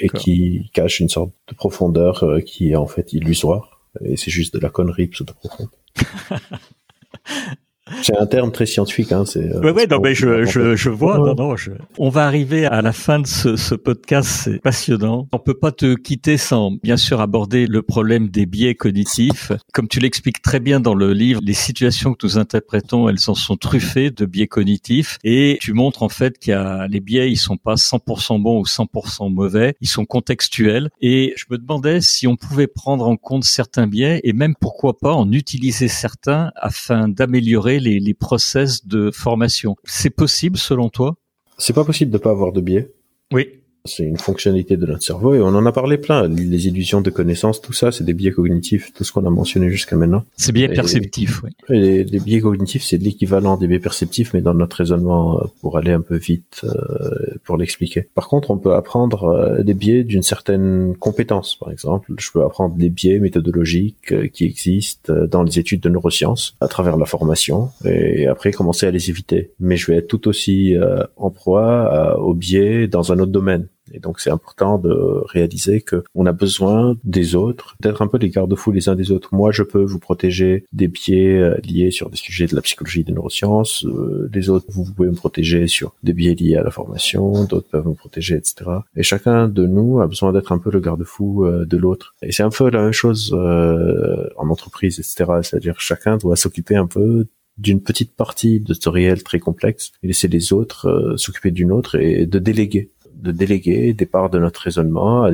et 0.00 0.08
qui 0.08 0.70
cachent 0.74 1.00
une 1.00 1.08
sorte 1.08 1.32
de 1.48 1.54
profondeur 1.54 2.24
qui 2.44 2.70
est 2.70 2.76
en 2.76 2.86
fait 2.86 3.12
illusoire. 3.12 3.80
Et 4.04 4.16
c'est 4.16 4.30
juste 4.30 4.54
de 4.54 4.60
la 4.60 4.70
connerie 4.70 5.08
pseudo 5.08 5.32
profonde. 5.34 5.68
C'est 8.02 8.16
un 8.16 8.26
terme 8.26 8.52
très 8.52 8.66
scientifique, 8.66 9.12
hein. 9.12 9.24
C'est. 9.26 9.52
Euh, 9.54 9.72
ouais, 9.72 9.86
non, 9.86 10.00
mais 10.02 10.14
je, 10.14 10.44
je, 10.44 10.76
je 10.76 10.90
vois. 10.90 11.18
Non, 11.18 11.34
non. 11.34 11.56
Je... 11.56 11.72
On 11.98 12.08
va 12.08 12.26
arriver 12.26 12.66
à 12.66 12.82
la 12.82 12.92
fin 12.92 13.18
de 13.18 13.26
ce, 13.26 13.56
ce 13.56 13.74
podcast. 13.74 14.28
C'est 14.28 14.62
passionnant. 14.62 15.28
On 15.32 15.38
peut 15.38 15.58
pas 15.58 15.72
te 15.72 15.94
quitter 15.94 16.36
sans, 16.36 16.72
bien 16.82 16.96
sûr, 16.96 17.20
aborder 17.20 17.66
le 17.66 17.82
problème 17.82 18.28
des 18.28 18.46
biais 18.46 18.74
cognitifs. 18.74 19.52
Comme 19.72 19.88
tu 19.88 20.00
l'expliques 20.00 20.42
très 20.42 20.60
bien 20.60 20.80
dans 20.80 20.94
le 20.94 21.12
livre, 21.12 21.40
les 21.44 21.54
situations 21.54 22.14
que 22.14 22.26
nous 22.26 22.38
interprétons, 22.38 23.08
elles 23.08 23.18
en 23.28 23.34
sont 23.34 23.56
truffées 23.56 24.10
de 24.10 24.26
biais 24.26 24.46
cognitifs. 24.46 25.18
Et 25.24 25.58
tu 25.60 25.72
montres 25.72 26.02
en 26.02 26.08
fait 26.08 26.38
qu'il 26.38 26.52
y 26.52 26.54
a 26.54 26.86
les 26.88 27.00
biais, 27.00 27.30
ils 27.30 27.36
sont 27.36 27.56
pas 27.56 27.74
100% 27.74 28.40
bons 28.42 28.60
ou 28.60 28.64
100% 28.64 29.32
mauvais. 29.32 29.74
Ils 29.80 29.88
sont 29.88 30.04
contextuels. 30.04 30.90
Et 31.00 31.34
je 31.36 31.44
me 31.50 31.58
demandais 31.58 32.00
si 32.00 32.26
on 32.26 32.36
pouvait 32.36 32.66
prendre 32.66 33.06
en 33.06 33.16
compte 33.16 33.44
certains 33.44 33.86
biais 33.86 34.20
et 34.24 34.32
même 34.32 34.54
pourquoi 34.60 34.98
pas 34.98 35.12
en 35.12 35.30
utiliser 35.32 35.88
certains 35.88 36.50
afin 36.56 37.08
d'améliorer 37.08 37.77
les, 37.80 38.00
les 38.00 38.14
process 38.14 38.86
de 38.86 39.10
formation. 39.10 39.76
C'est 39.84 40.10
possible 40.10 40.56
selon 40.56 40.88
toi? 40.88 41.16
C'est 41.58 41.72
pas 41.72 41.84
possible 41.84 42.10
de 42.10 42.18
pas 42.18 42.30
avoir 42.30 42.52
de 42.52 42.60
biais. 42.60 42.92
Oui. 43.32 43.48
C'est 43.88 44.04
une 44.04 44.18
fonctionnalité 44.18 44.76
de 44.76 44.86
notre 44.86 45.02
cerveau 45.02 45.34
et 45.34 45.40
on 45.40 45.48
en 45.48 45.66
a 45.66 45.72
parlé 45.72 45.98
plein. 45.98 46.28
Les 46.28 46.68
illusions 46.68 47.00
de 47.00 47.10
connaissance, 47.10 47.60
tout 47.60 47.72
ça, 47.72 47.90
c'est 47.90 48.04
des 48.04 48.14
biais 48.14 48.30
cognitifs, 48.30 48.92
tout 48.92 49.04
ce 49.04 49.12
qu'on 49.12 49.24
a 49.26 49.30
mentionné 49.30 49.70
jusqu'à 49.70 49.96
maintenant. 49.96 50.24
C'est 50.36 50.52
biais 50.52 50.68
perceptifs, 50.68 51.42
oui. 51.42 51.50
Les, 51.68 52.04
les, 52.04 52.20
biais 52.20 52.40
cognitifs, 52.40 52.84
c'est 52.84 52.98
l'équivalent 52.98 53.56
des 53.56 53.66
biais 53.66 53.78
perceptifs, 53.78 54.34
mais 54.34 54.40
dans 54.40 54.54
notre 54.54 54.76
raisonnement, 54.76 55.38
euh, 55.38 55.46
pour 55.60 55.78
aller 55.78 55.92
un 55.92 56.00
peu 56.00 56.16
vite, 56.16 56.62
euh, 56.64 57.34
pour 57.44 57.56
l'expliquer. 57.56 58.08
Par 58.14 58.28
contre, 58.28 58.50
on 58.50 58.58
peut 58.58 58.74
apprendre 58.74 59.24
euh, 59.24 59.62
des 59.62 59.74
biais 59.74 60.04
d'une 60.04 60.22
certaine 60.22 60.94
compétence. 60.98 61.56
Par 61.56 61.70
exemple, 61.70 62.12
je 62.18 62.30
peux 62.30 62.42
apprendre 62.44 62.76
des 62.76 62.90
biais 62.90 63.18
méthodologiques 63.18 64.30
qui 64.32 64.44
existent 64.44 65.12
dans 65.30 65.42
les 65.42 65.58
études 65.58 65.80
de 65.80 65.88
neurosciences 65.88 66.56
à 66.60 66.68
travers 66.68 66.96
la 66.96 67.06
formation 67.06 67.70
et 67.84 68.26
après 68.26 68.52
commencer 68.52 68.86
à 68.86 68.90
les 68.90 69.10
éviter. 69.10 69.52
Mais 69.60 69.76
je 69.76 69.90
vais 69.90 69.98
être 69.98 70.08
tout 70.08 70.28
aussi 70.28 70.74
en 71.16 71.30
proie 71.30 72.18
aux 72.18 72.34
biais 72.34 72.86
dans 72.88 73.12
un 73.12 73.18
autre 73.18 73.32
domaine. 73.32 73.66
Et 73.92 74.00
donc 74.00 74.20
c'est 74.20 74.30
important 74.30 74.78
de 74.78 74.90
réaliser 75.26 75.80
que 75.80 76.04
on 76.14 76.26
a 76.26 76.32
besoin 76.32 76.96
des 77.04 77.34
autres, 77.34 77.76
d'être 77.80 78.02
un 78.02 78.06
peu 78.06 78.18
les 78.18 78.30
garde-fous 78.30 78.72
les 78.72 78.88
uns 78.88 78.94
des 78.94 79.10
autres. 79.10 79.34
Moi, 79.34 79.50
je 79.52 79.62
peux 79.62 79.82
vous 79.82 79.98
protéger 79.98 80.64
des 80.72 80.88
biais 80.88 81.36
euh, 81.36 81.56
liés 81.64 81.90
sur 81.90 82.10
des 82.10 82.16
sujets 82.16 82.46
de 82.46 82.54
la 82.54 82.62
psychologie 82.62 83.04
des 83.04 83.12
neurosciences. 83.12 83.84
Euh, 83.86 84.28
les 84.32 84.50
autres, 84.50 84.66
vous 84.68 84.84
pouvez 84.84 85.08
me 85.08 85.14
protéger 85.14 85.66
sur 85.66 85.94
des 86.02 86.12
biais 86.12 86.34
liés 86.34 86.56
à 86.56 86.62
la 86.62 86.70
formation. 86.70 87.44
D'autres 87.44 87.68
peuvent 87.68 87.86
me 87.86 87.94
protéger, 87.94 88.36
etc. 88.36 88.70
Et 88.96 89.02
chacun 89.02 89.48
de 89.48 89.66
nous 89.66 90.00
a 90.00 90.06
besoin 90.06 90.32
d'être 90.32 90.52
un 90.52 90.58
peu 90.58 90.70
le 90.70 90.80
garde-fou 90.80 91.44
euh, 91.44 91.64
de 91.64 91.76
l'autre. 91.76 92.14
Et 92.22 92.32
c'est 92.32 92.42
un 92.42 92.50
peu 92.50 92.70
la 92.70 92.82
même 92.82 92.92
chose 92.92 93.34
en 93.34 94.48
entreprise, 94.48 94.98
etc. 94.98 95.40
C'est-à-dire 95.42 95.80
chacun 95.80 96.16
doit 96.16 96.36
s'occuper 96.36 96.76
un 96.76 96.86
peu 96.86 97.26
d'une 97.56 97.82
petite 97.82 98.14
partie 98.14 98.60
de 98.60 98.72
ce 98.72 98.88
réel 98.88 99.22
très 99.24 99.40
complexe 99.40 99.90
et 100.02 100.06
laisser 100.06 100.28
les 100.28 100.52
autres 100.52 101.14
s'occuper 101.16 101.50
d'une 101.50 101.72
autre 101.72 101.96
et 101.96 102.26
de 102.26 102.38
déléguer 102.38 102.92
de 103.18 103.32
déléguer 103.32 103.92
des 103.92 104.06
parts 104.06 104.30
de 104.30 104.38
notre 104.38 104.60
raisonnement 104.60 105.28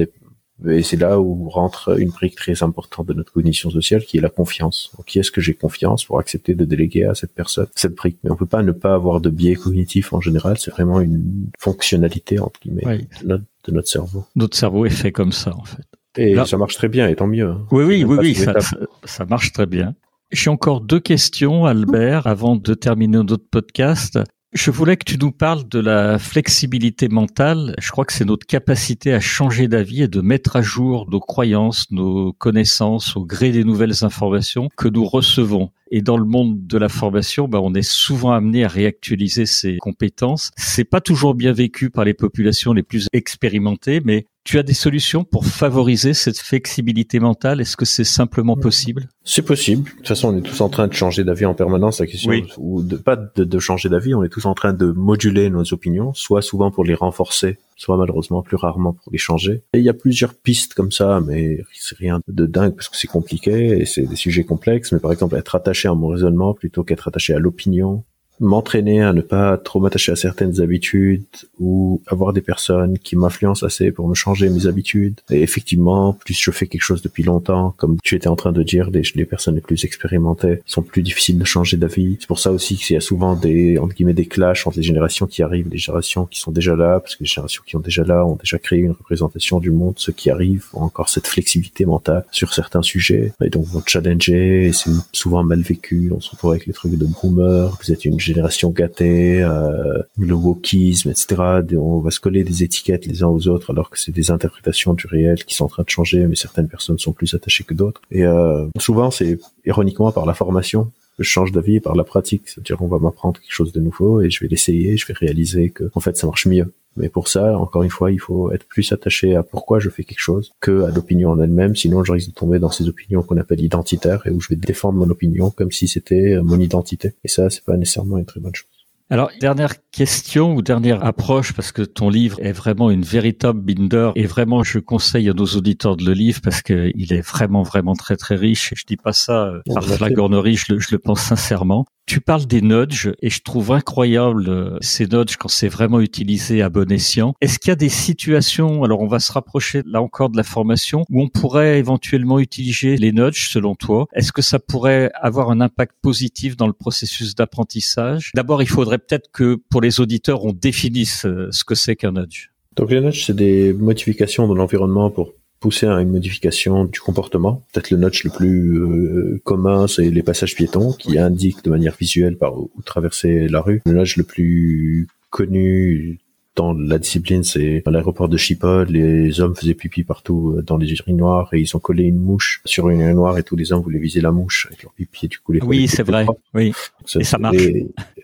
et 0.66 0.82
c'est 0.82 0.96
là 0.96 1.20
où 1.20 1.48
rentre 1.48 1.98
une 1.98 2.10
brique 2.10 2.36
très 2.36 2.62
importante 2.62 3.06
de 3.06 3.12
notre 3.12 3.32
cognition 3.32 3.70
sociale 3.70 4.04
qui 4.04 4.18
est 4.18 4.20
la 4.20 4.30
confiance. 4.30 4.92
qui 5.04 5.18
est-ce 5.18 5.30
que 5.30 5.40
j'ai 5.40 5.54
confiance 5.54 6.04
pour 6.04 6.20
accepter 6.20 6.54
de 6.54 6.64
déléguer 6.64 7.04
à 7.04 7.14
cette 7.14 7.34
personne 7.34 7.66
cette 7.74 7.96
brique? 7.96 8.18
Mais 8.22 8.30
on 8.30 8.36
peut 8.36 8.46
pas 8.46 8.62
ne 8.62 8.72
pas 8.72 8.94
avoir 8.94 9.20
de 9.20 9.30
biais 9.30 9.56
cognitif 9.56 10.12
en 10.12 10.20
général. 10.20 10.56
C'est 10.58 10.70
vraiment 10.70 11.00
une 11.00 11.50
fonctionnalité 11.58 12.38
entre 12.38 12.60
guillemets 12.60 13.08
de, 13.24 13.40
notre, 13.72 13.88
cerveau. 13.88 14.24
Notre 14.36 14.56
cerveau 14.56 14.86
est 14.86 14.90
fait 14.90 15.12
comme 15.12 15.32
ça 15.32 15.54
en 15.56 15.64
fait. 15.64 15.84
Et 16.16 16.36
ça 16.46 16.56
marche 16.56 16.76
très 16.76 16.88
bien, 16.88 17.08
et 17.08 17.16
tant 17.16 17.26
mieux. 17.26 17.48
Hein. 17.48 17.66
Oui, 17.72 17.82
oui, 17.82 18.04
oui, 18.04 18.16
oui, 18.20 18.34
ça, 18.36 18.54
ça, 19.02 19.24
marche 19.24 19.52
très 19.52 19.66
bien. 19.66 19.96
J'ai 20.30 20.48
encore 20.48 20.80
deux 20.80 21.00
questions, 21.00 21.64
Albert, 21.64 22.28
avant 22.28 22.54
de 22.54 22.74
terminer 22.74 23.18
notre 23.24 23.48
podcast. 23.50 24.20
Je 24.54 24.70
voulais 24.70 24.96
que 24.96 25.04
tu 25.04 25.18
nous 25.18 25.32
parles 25.32 25.68
de 25.68 25.80
la 25.80 26.16
flexibilité 26.16 27.08
mentale. 27.08 27.74
Je 27.80 27.90
crois 27.90 28.04
que 28.04 28.12
c'est 28.12 28.24
notre 28.24 28.46
capacité 28.46 29.12
à 29.12 29.18
changer 29.18 29.66
d'avis 29.66 30.02
et 30.02 30.08
de 30.08 30.20
mettre 30.20 30.54
à 30.54 30.62
jour 30.62 31.10
nos 31.10 31.18
croyances, 31.18 31.90
nos 31.90 32.32
connaissances 32.32 33.16
au 33.16 33.24
gré 33.24 33.50
des 33.50 33.64
nouvelles 33.64 34.04
informations 34.04 34.68
que 34.76 34.86
nous 34.86 35.04
recevons. 35.04 35.72
Et 35.90 36.02
dans 36.02 36.16
le 36.16 36.24
monde 36.24 36.66
de 36.66 36.78
la 36.78 36.88
formation, 36.88 37.48
bah, 37.48 37.60
on 37.62 37.74
est 37.74 37.82
souvent 37.82 38.32
amené 38.32 38.64
à 38.64 38.68
réactualiser 38.68 39.46
ses 39.46 39.76
compétences. 39.78 40.50
C'est 40.56 40.84
pas 40.84 41.00
toujours 41.00 41.34
bien 41.34 41.52
vécu 41.52 41.90
par 41.90 42.04
les 42.04 42.14
populations 42.14 42.72
les 42.72 42.82
plus 42.82 43.08
expérimentées, 43.12 44.00
mais 44.04 44.26
tu 44.44 44.58
as 44.58 44.62
des 44.62 44.74
solutions 44.74 45.24
pour 45.24 45.46
favoriser 45.46 46.12
cette 46.12 46.38
flexibilité 46.38 47.18
mentale? 47.18 47.62
Est-ce 47.62 47.78
que 47.78 47.86
c'est 47.86 48.04
simplement 48.04 48.56
possible? 48.56 49.08
C'est 49.24 49.42
possible. 49.42 49.84
De 49.84 49.96
toute 49.96 50.08
façon, 50.08 50.34
on 50.34 50.38
est 50.38 50.42
tous 50.42 50.60
en 50.60 50.68
train 50.68 50.86
de 50.86 50.92
changer 50.92 51.24
d'avis 51.24 51.46
en 51.46 51.54
permanence. 51.54 52.00
La 52.00 52.06
question, 52.06 52.32
ou 52.58 52.82
de 52.82 52.96
pas 52.96 53.16
de, 53.16 53.44
de, 53.44 53.58
changer 53.58 53.88
d'avis, 53.88 54.14
on 54.14 54.22
est 54.22 54.28
tous 54.28 54.44
en 54.44 54.54
train 54.54 54.74
de 54.74 54.86
moduler 54.86 55.48
nos 55.48 55.72
opinions, 55.72 56.12
soit 56.12 56.42
souvent 56.42 56.70
pour 56.70 56.84
les 56.84 56.94
renforcer, 56.94 57.56
soit 57.76 57.96
malheureusement 57.96 58.42
plus 58.42 58.56
rarement 58.56 58.92
pour 58.92 59.12
les 59.12 59.18
changer. 59.18 59.62
Et 59.72 59.78
il 59.78 59.84
y 59.84 59.88
a 59.88 59.94
plusieurs 59.94 60.34
pistes 60.34 60.74
comme 60.74 60.92
ça, 60.92 61.20
mais 61.20 61.58
c'est 61.72 61.96
rien 61.96 62.20
de 62.28 62.46
dingue 62.46 62.74
parce 62.74 62.88
que 62.88 62.96
c'est 62.96 63.08
compliqué 63.08 63.80
et 63.80 63.86
c'est 63.86 64.06
des 64.06 64.16
sujets 64.16 64.44
complexes. 64.44 64.92
Mais 64.92 64.98
par 64.98 65.12
exemple, 65.12 65.36
être 65.36 65.54
attaché 65.54 65.88
à 65.88 65.94
mon 65.94 66.08
raisonnement 66.08 66.54
plutôt 66.54 66.84
qu'être 66.84 67.08
attaché 67.08 67.34
à 67.34 67.38
l'opinion, 67.38 68.04
m'entraîner 68.40 69.02
à 69.02 69.12
ne 69.12 69.20
pas 69.20 69.56
trop 69.58 69.80
m'attacher 69.80 70.12
à 70.12 70.16
certaines 70.16 70.60
habitudes 70.60 71.24
ou 71.58 72.02
avoir 72.06 72.32
des 72.32 72.40
personnes 72.40 72.98
qui 72.98 73.16
m'influencent 73.16 73.64
assez 73.64 73.92
pour 73.92 74.08
me 74.08 74.14
changer 74.14 74.48
mes 74.48 74.66
habitudes. 74.66 75.20
Et 75.30 75.42
effectivement, 75.42 76.12
plus 76.12 76.38
je 76.38 76.50
fais 76.50 76.66
quelque 76.66 76.82
chose 76.82 77.02
depuis 77.02 77.22
longtemps, 77.22 77.74
comme 77.76 77.98
tu 78.02 78.14
étais 78.16 78.28
en 78.28 78.36
train 78.36 78.52
de 78.52 78.62
dire, 78.62 78.90
les, 78.90 79.02
les 79.14 79.24
personnes 79.24 79.54
les 79.54 79.60
plus 79.60 79.84
expérimentées 79.84 80.60
sont 80.66 80.82
plus 80.82 81.02
difficiles 81.02 81.38
de 81.38 81.44
changer 81.44 81.76
d'avis. 81.76 82.16
C'est 82.20 82.26
pour 82.26 82.38
ça 82.38 82.50
aussi 82.50 82.76
qu'il 82.76 82.94
y 82.94 82.96
a 82.96 83.00
souvent 83.00 83.36
des, 83.36 83.78
entre 83.78 83.94
guillemets, 83.94 84.14
des 84.14 84.26
clashs 84.26 84.66
entre 84.66 84.76
les 84.76 84.82
générations 84.82 85.26
qui 85.26 85.42
arrivent, 85.42 85.68
les 85.70 85.78
générations 85.78 86.26
qui 86.26 86.40
sont 86.40 86.52
déjà 86.52 86.76
là, 86.76 87.00
parce 87.00 87.16
que 87.16 87.24
les 87.24 87.28
générations 87.28 87.62
qui 87.66 87.76
ont 87.76 87.80
déjà 87.80 88.04
là 88.04 88.24
ont 88.26 88.36
déjà 88.36 88.58
créé 88.58 88.80
une 88.80 88.92
représentation 88.92 89.60
du 89.60 89.70
monde. 89.70 89.94
Ceux 89.96 90.12
qui 90.12 90.30
arrivent 90.30 90.66
ont 90.74 90.82
encore 90.82 91.08
cette 91.08 91.26
flexibilité 91.26 91.86
mentale 91.86 92.24
sur 92.30 92.52
certains 92.52 92.82
sujets 92.82 93.32
et 93.42 93.50
donc 93.50 93.64
vont 93.66 93.82
challenger 93.86 94.66
et 94.66 94.72
c'est 94.72 94.90
souvent 95.12 95.42
mal 95.44 95.60
vécu. 95.60 96.10
On 96.14 96.20
se 96.20 96.30
retrouve 96.30 96.52
avec 96.52 96.66
les 96.66 96.72
trucs 96.72 96.96
de 96.96 97.06
boomer. 97.06 97.76
Vous 97.82 97.92
êtes 97.92 98.04
une 98.04 98.20
génération 98.24 98.70
gâtée, 98.70 99.42
euh, 99.42 100.02
le 100.18 100.34
wokisme, 100.34 101.10
etc. 101.10 101.36
On 101.76 102.00
va 102.00 102.10
se 102.10 102.20
coller 102.20 102.44
des 102.44 102.62
étiquettes 102.62 103.06
les 103.06 103.22
uns 103.22 103.28
aux 103.28 103.48
autres 103.48 103.70
alors 103.70 103.90
que 103.90 103.98
c'est 103.98 104.12
des 104.12 104.30
interprétations 104.30 104.94
du 104.94 105.06
réel 105.06 105.44
qui 105.44 105.54
sont 105.54 105.64
en 105.64 105.68
train 105.68 105.82
de 105.82 105.90
changer, 105.90 106.26
mais 106.26 106.36
certaines 106.36 106.68
personnes 106.68 106.98
sont 106.98 107.12
plus 107.12 107.34
attachées 107.34 107.64
que 107.64 107.74
d'autres. 107.74 108.00
Et 108.10 108.24
euh, 108.24 108.66
souvent, 108.78 109.10
c'est 109.10 109.38
ironiquement 109.64 110.10
par 110.12 110.26
la 110.26 110.34
formation 110.34 110.90
je 111.18 111.22
change 111.22 111.52
d'avis 111.52 111.80
par 111.80 111.94
la 111.94 112.04
pratique. 112.04 112.42
C'est-à-dire, 112.46 112.82
on 112.82 112.88
va 112.88 112.98
m'apprendre 112.98 113.40
quelque 113.40 113.52
chose 113.52 113.72
de 113.72 113.80
nouveau 113.80 114.20
et 114.20 114.30
je 114.30 114.40
vais 114.40 114.48
l'essayer, 114.48 114.96
je 114.96 115.06
vais 115.06 115.14
réaliser 115.14 115.70
que, 115.70 115.90
en 115.94 116.00
fait, 116.00 116.16
ça 116.16 116.26
marche 116.26 116.46
mieux. 116.46 116.72
Mais 116.96 117.08
pour 117.08 117.28
ça, 117.28 117.58
encore 117.58 117.82
une 117.82 117.90
fois, 117.90 118.12
il 118.12 118.20
faut 118.20 118.52
être 118.52 118.66
plus 118.66 118.92
attaché 118.92 119.34
à 119.34 119.42
pourquoi 119.42 119.78
je 119.78 119.90
fais 119.90 120.04
quelque 120.04 120.20
chose 120.20 120.52
que 120.60 120.82
à 120.84 120.90
l'opinion 120.90 121.30
en 121.30 121.40
elle-même. 121.40 121.74
Sinon, 121.74 122.04
je 122.04 122.12
risque 122.12 122.28
de 122.28 122.34
tomber 122.34 122.58
dans 122.58 122.70
ces 122.70 122.88
opinions 122.88 123.22
qu'on 123.22 123.36
appelle 123.36 123.60
identitaires 123.60 124.26
et 124.26 124.30
où 124.30 124.40
je 124.40 124.48
vais 124.48 124.56
défendre 124.56 124.98
mon 124.98 125.10
opinion 125.10 125.50
comme 125.50 125.72
si 125.72 125.88
c'était 125.88 126.38
mon 126.42 126.58
identité. 126.60 127.14
Et 127.24 127.28
ça, 127.28 127.50
c'est 127.50 127.64
pas 127.64 127.76
nécessairement 127.76 128.18
une 128.18 128.26
très 128.26 128.40
bonne 128.40 128.54
chose. 128.54 128.68
Alors, 129.10 129.30
dernière 129.40 129.74
question 129.94 130.54
ou 130.54 130.62
dernière 130.62 131.04
approche, 131.04 131.52
parce 131.52 131.72
que 131.72 131.82
ton 131.82 132.10
livre 132.10 132.38
est 132.40 132.52
vraiment 132.52 132.90
une 132.90 133.04
véritable 133.04 133.60
binder, 133.60 134.10
et 134.16 134.26
vraiment, 134.26 134.62
je 134.62 134.78
conseille 134.78 135.28
à 135.30 135.32
nos 135.32 135.46
auditeurs 135.46 135.96
de 135.96 136.04
le 136.04 136.12
lire 136.12 136.38
parce 136.42 136.62
qu'il 136.62 137.12
est 137.12 137.26
vraiment, 137.26 137.62
vraiment 137.62 137.94
très, 137.94 138.16
très 138.16 138.34
riche. 138.34 138.72
Et 138.72 138.76
je 138.76 138.84
dis 138.86 138.96
pas 138.96 139.12
ça 139.12 139.46
euh, 139.46 139.60
par 139.72 139.84
flagornerie, 139.84 140.56
je 140.56 140.74
le, 140.74 140.80
je 140.80 140.88
le 140.90 140.98
pense 140.98 141.20
sincèrement. 141.20 141.86
Tu 142.06 142.20
parles 142.20 142.44
des 142.44 142.60
nudges 142.60 143.14
et 143.22 143.30
je 143.30 143.40
trouve 143.40 143.72
incroyable 143.72 144.48
euh, 144.48 144.76
ces 144.82 145.06
nudges 145.06 145.38
quand 145.38 145.48
c'est 145.48 145.68
vraiment 145.68 146.00
utilisé 146.00 146.60
à 146.60 146.68
bon 146.68 146.92
escient. 146.92 147.32
Est-ce 147.40 147.58
qu'il 147.58 147.70
y 147.70 147.72
a 147.72 147.76
des 147.76 147.88
situations, 147.88 148.84
alors 148.84 149.00
on 149.00 149.06
va 149.06 149.20
se 149.20 149.32
rapprocher 149.32 149.82
là 149.86 150.02
encore 150.02 150.28
de 150.28 150.36
la 150.36 150.42
formation, 150.42 151.06
où 151.08 151.22
on 151.22 151.28
pourrait 151.28 151.78
éventuellement 151.78 152.38
utiliser 152.40 152.98
les 152.98 153.12
nudges 153.12 153.48
selon 153.48 153.74
toi? 153.74 154.06
Est-ce 154.12 154.32
que 154.32 154.42
ça 154.42 154.58
pourrait 154.58 155.10
avoir 155.14 155.50
un 155.50 155.62
impact 155.62 155.94
positif 156.02 156.58
dans 156.58 156.66
le 156.66 156.74
processus 156.74 157.34
d'apprentissage? 157.34 158.32
D'abord, 158.34 158.60
il 158.60 158.68
faudrait 158.68 158.98
peut-être 158.98 159.30
que 159.32 159.56
pour 159.70 159.80
les 159.84 160.00
auditeurs, 160.00 160.44
on 160.44 160.52
définisse 160.52 161.26
ce 161.50 161.64
que 161.64 161.74
c'est 161.74 161.96
qu'un 161.96 162.12
nudge. 162.12 162.50
Donc 162.76 162.90
les 162.90 163.00
nudges, 163.00 163.24
c'est 163.26 163.36
des 163.36 163.72
modifications 163.72 164.48
de 164.48 164.54
l'environnement 164.54 165.10
pour 165.10 165.32
pousser 165.64 165.86
à 165.86 166.00
une 166.02 166.10
modification 166.10 166.84
du 166.84 167.00
comportement. 167.00 167.64
Peut-être 167.72 167.90
le 167.90 167.96
notch 167.96 168.24
le 168.24 168.30
plus 168.30 168.78
euh, 168.78 169.40
commun, 169.44 169.86
c'est 169.86 170.10
les 170.10 170.22
passages 170.22 170.54
piétons 170.54 170.92
qui 170.92 171.18
indiquent 171.18 171.64
de 171.64 171.70
manière 171.70 171.96
visuelle 171.98 172.36
par 172.36 172.58
où 172.58 172.70
traverser 172.84 173.48
la 173.48 173.62
rue. 173.62 173.80
Le 173.86 173.92
notch 173.92 174.18
le 174.18 174.24
plus 174.24 175.08
connu 175.30 176.18
dans 176.54 176.74
la 176.74 176.98
discipline, 176.98 177.42
c'est 177.42 177.82
à 177.86 177.90
l'aéroport 177.90 178.28
de 178.28 178.36
Schiphol, 178.36 178.88
les 178.88 179.40
hommes 179.40 179.56
faisaient 179.56 179.74
pipi 179.74 180.04
partout 180.04 180.54
euh, 180.56 180.62
dans 180.62 180.76
les 180.76 180.92
urinoirs 180.92 181.48
et 181.54 181.60
ils 181.60 181.76
ont 181.76 181.80
collé 181.80 182.04
une 182.04 182.18
mouche 182.18 182.60
sur 182.66 182.90
une 182.90 183.00
urinoir 183.00 183.38
et 183.38 183.42
tous 183.42 183.56
les 183.56 183.72
hommes 183.72 183.82
voulaient 183.82 183.98
viser 183.98 184.20
la 184.20 184.32
mouche 184.32 184.66
avec 184.66 184.82
leur 184.82 184.92
pipi 184.92 185.24
et 185.24 185.28
du 185.28 185.38
coup 185.38 185.52
les 185.52 185.62
Oui, 185.62 185.88
c'est 185.88 186.04
vrai. 186.04 186.26
Oui. 186.52 186.72
et 187.18 187.24
ça 187.24 187.38
marche. 187.38 187.56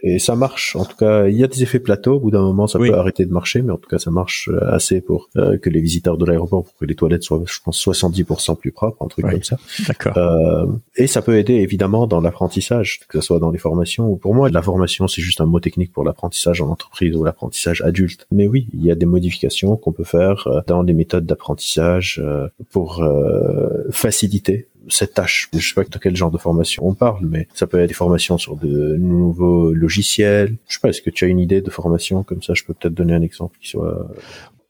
Et, 0.03 0.19
ça 0.19 0.37
marche. 0.37 0.77
En 0.77 0.85
tout 0.85 0.97
cas, 0.97 1.27
il 1.27 1.37
y 1.37 1.45
a 1.45 1.47
des 1.47 1.63
effets 1.63 1.79
plateaux. 1.79 2.15
Au 2.15 2.21
bout 2.21 2.31
d'un 2.31 2.43
moment, 2.43 2.67
ça 2.67 2.79
peut 2.79 2.95
arrêter 2.95 3.25
de 3.25 3.33
marcher, 3.33 3.63
mais 3.63 3.73
en 3.73 3.77
tout 3.79 3.89
cas, 3.89 3.99
ça 3.99 4.11
marche 4.11 4.49
euh, 4.53 4.73
assez 4.73 5.01
pour 5.01 5.29
euh, 5.37 5.59
que 5.59 5.71
les 5.71 5.81
visiteurs 5.81 6.19
de 6.19 6.25
l'aéroport, 6.25 6.65
pour 6.65 6.77
que 6.77 6.85
les 6.85 6.95
toilettes 6.95 7.23
soient, 7.23 7.43
je 7.47 7.59
pense, 7.65 7.85
70% 7.85 8.57
plus 8.57 8.73
propres, 8.73 9.03
un 9.05 9.09
truc 9.09 9.27
comme 9.27 9.43
ça. 9.43 9.57
D'accord. 9.87 10.17
Euh, 10.17 10.67
et 10.97 11.07
ça 11.07 11.23
peut 11.23 11.39
aider 11.39 11.55
évidemment 11.55 12.07
dans 12.07 12.21
l'apprentissage, 12.21 13.01
que 13.09 13.21
ce 13.21 13.27
soit 13.27 13.39
dans 13.39 13.51
les 13.51 13.59
formations 13.59 14.09
ou 14.09 14.17
pour 14.17 14.35
moi, 14.35 14.51
la 14.51 14.63
formation, 14.63 15.09
c'est 15.09 15.23
juste 15.23 15.41
un 15.41 15.47
mot 15.47 15.61
technique 15.61 15.93
pour 15.93 16.05
l'apprentissage 16.05 16.61
en 16.61 16.69
entreprise 16.69 17.15
ou 17.17 17.25
l'apprentissage 17.25 17.83
adulte 17.83 18.01
mais 18.31 18.47
oui, 18.47 18.69
il 18.73 18.85
y 18.85 18.91
a 18.91 18.95
des 18.95 19.07
modifications 19.07 19.77
qu'on 19.77 19.93
peut 19.93 20.05
faire 20.05 20.47
euh, 20.47 20.61
dans 20.67 20.83
les 20.83 20.93
méthodes 20.93 21.27
d'apprentissage 21.27 22.23
pour 22.71 23.03
euh, 23.03 23.85
faciliter 23.91 24.69
cette 24.91 25.15
tâche. 25.15 25.49
Je 25.53 25.67
sais 25.67 25.75
pas 25.75 25.85
de 25.85 25.99
quel 25.99 26.17
genre 26.17 26.31
de 26.31 26.39
formation 26.39 26.87
on 26.87 26.95
parle, 26.95 27.27
mais 27.27 27.49
ça 27.55 27.67
peut 27.67 27.81
être 27.81 27.89
des 27.89 27.95
formations 27.95 28.39
sur 28.39 28.57
de 28.57 28.97
nouveaux 28.97 29.73
logiciels. 29.73 30.57
Je 30.69 30.75
sais 30.75 30.81
pas, 30.81 30.89
est-ce 30.89 31.03
que 31.03 31.11
tu 31.11 31.25
as 31.25 31.29
une 31.29 31.41
idée 31.41 31.61
de 31.61 31.71
formation 31.71 32.23
comme 32.23 32.43
ça? 32.43 32.55
Je 32.55 32.65
peux 32.65 32.75
peut-être 32.75 32.95
donner 32.95 33.15
un 33.15 33.23
exemple 33.23 33.59
qui 33.61 33.69
soit. 33.69 34.09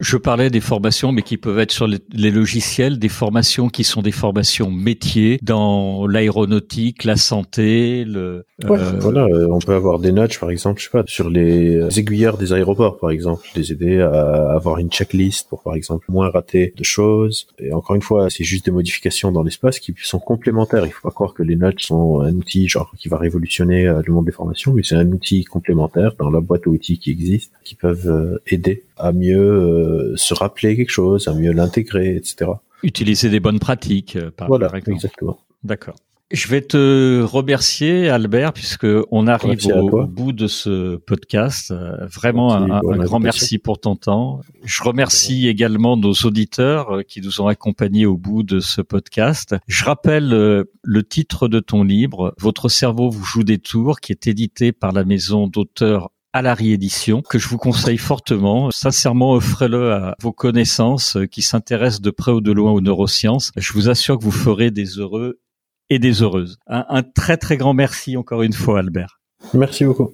Je 0.00 0.16
parlais 0.16 0.48
des 0.48 0.60
formations, 0.60 1.12
mais 1.12 1.20
qui 1.20 1.36
peuvent 1.36 1.58
être 1.58 1.72
sur 1.72 1.86
les, 1.86 2.30
logiciels, 2.30 2.98
des 2.98 3.10
formations 3.10 3.68
qui 3.68 3.84
sont 3.84 4.00
des 4.00 4.12
formations 4.12 4.70
métiers 4.70 5.38
dans 5.42 6.06
l'aéronautique, 6.06 7.04
la 7.04 7.16
santé. 7.16 8.04
Le, 8.06 8.46
ouais, 8.64 8.78
euh, 8.78 8.98
voilà, 8.98 9.24
euh, 9.24 9.46
on 9.50 9.58
peut 9.58 9.74
avoir 9.74 9.98
des 9.98 10.10
nudges, 10.10 10.40
par 10.40 10.50
exemple, 10.50 10.80
je 10.80 10.84
sais 10.84 10.90
pas, 10.90 11.04
sur 11.06 11.28
les 11.28 11.98
aiguilleurs 11.98 12.38
des 12.38 12.54
aéroports, 12.54 12.96
par 12.98 13.10
exemple, 13.10 13.46
les 13.54 13.72
aider 13.72 14.00
à 14.00 14.52
avoir 14.52 14.78
une 14.78 14.90
checklist 14.90 15.50
pour, 15.50 15.62
par 15.62 15.74
exemple, 15.74 16.06
moins 16.08 16.30
rater 16.30 16.72
de 16.74 16.84
choses. 16.84 17.46
Et 17.58 17.74
encore 17.74 17.94
une 17.94 18.02
fois, 18.02 18.30
c'est 18.30 18.44
juste 18.44 18.64
des 18.64 18.70
modifications 18.70 19.32
dans 19.32 19.42
l'espace 19.42 19.80
qui 19.80 19.94
sont 20.00 20.18
complémentaires. 20.18 20.86
Il 20.86 20.92
faut 20.92 21.06
pas 21.06 21.14
croire 21.14 21.34
que 21.34 21.42
les 21.42 21.56
nudges 21.56 21.84
sont 21.84 22.20
un 22.20 22.32
outil 22.32 22.68
genre 22.68 22.90
qui 22.96 23.10
va 23.10 23.18
révolutionner 23.18 23.86
euh, 23.86 24.00
le 24.02 24.14
monde 24.14 24.24
des 24.24 24.32
formations, 24.32 24.72
mais 24.72 24.82
c'est 24.82 24.96
un 24.96 25.12
outil 25.12 25.44
complémentaire 25.44 26.12
dans 26.18 26.30
la 26.30 26.40
boîte 26.40 26.62
à 26.66 26.70
outils 26.70 26.98
qui 26.98 27.10
existe, 27.10 27.52
qui 27.64 27.74
peuvent 27.74 28.40
aider 28.46 28.84
à 29.00 29.12
mieux 29.12 29.38
euh, 29.38 30.16
se 30.16 30.34
rappeler 30.34 30.76
quelque 30.76 30.90
chose, 30.90 31.28
à 31.28 31.34
mieux 31.34 31.52
l'intégrer, 31.52 32.16
etc. 32.16 32.50
Utiliser 32.82 33.30
des 33.30 33.40
bonnes 33.40 33.58
pratiques, 33.58 34.16
euh, 34.16 34.30
par, 34.30 34.48
voilà, 34.48 34.70
exactement. 34.86 35.38
D'accord. 35.64 35.96
Je 36.32 36.46
vais 36.46 36.60
te 36.60 37.22
remercier, 37.22 38.08
Albert, 38.08 38.52
puisque 38.52 38.86
on 39.10 39.26
arrive 39.26 39.66
au, 39.74 40.06
bout 40.06 40.32
de 40.32 40.46
ce 40.46 40.94
podcast. 40.94 41.72
Euh, 41.72 42.06
vraiment 42.06 42.54
un, 42.54 42.80
grand 42.98 43.18
merci 43.18 43.58
pour 43.58 43.80
ton 43.80 43.96
temps. 43.96 44.40
Je 44.62 44.80
remercie 44.84 45.48
également 45.48 45.96
nos 45.96 46.12
auditeurs 46.12 47.00
qui 47.08 47.20
nous 47.20 47.40
ont 47.40 47.48
accompagnés 47.48 48.06
au 48.06 48.16
bout 48.16 48.44
de 48.44 48.60
ce 48.60 48.80
podcast. 48.80 49.56
Je 49.66 49.84
rappelle 49.84 50.28
le 50.28 51.02
titre 51.02 51.48
de 51.48 51.58
ton 51.58 51.82
livre, 51.82 52.32
Votre 52.38 52.68
cerveau 52.68 53.10
vous 53.10 53.24
joue 53.24 53.42
des 53.42 53.58
tours, 53.58 53.98
qui 53.98 54.12
est 54.12 54.28
édité 54.28 54.70
par 54.70 54.92
la 54.92 55.02
maison 55.02 55.48
d'auteurs 55.48 56.10
à 56.32 56.42
la 56.42 56.54
réédition 56.54 57.22
que 57.22 57.38
je 57.38 57.48
vous 57.48 57.58
conseille 57.58 57.98
fortement. 57.98 58.70
Sincèrement, 58.70 59.32
offrez-le 59.32 59.92
à 59.92 60.14
vos 60.20 60.32
connaissances 60.32 61.18
qui 61.30 61.42
s'intéressent 61.42 62.00
de 62.00 62.10
près 62.10 62.32
ou 62.32 62.40
de 62.40 62.52
loin 62.52 62.72
aux 62.72 62.80
neurosciences. 62.80 63.52
Je 63.56 63.72
vous 63.72 63.88
assure 63.88 64.18
que 64.18 64.24
vous 64.24 64.30
ferez 64.30 64.70
des 64.70 64.98
heureux 64.98 65.40
et 65.88 65.98
des 65.98 66.22
heureuses. 66.22 66.58
Un, 66.68 67.02
très 67.02 67.36
très 67.36 67.56
grand 67.56 67.74
merci 67.74 68.16
encore 68.16 68.42
une 68.42 68.52
fois, 68.52 68.78
Albert. 68.78 69.20
Merci 69.54 69.84
beaucoup. 69.84 70.10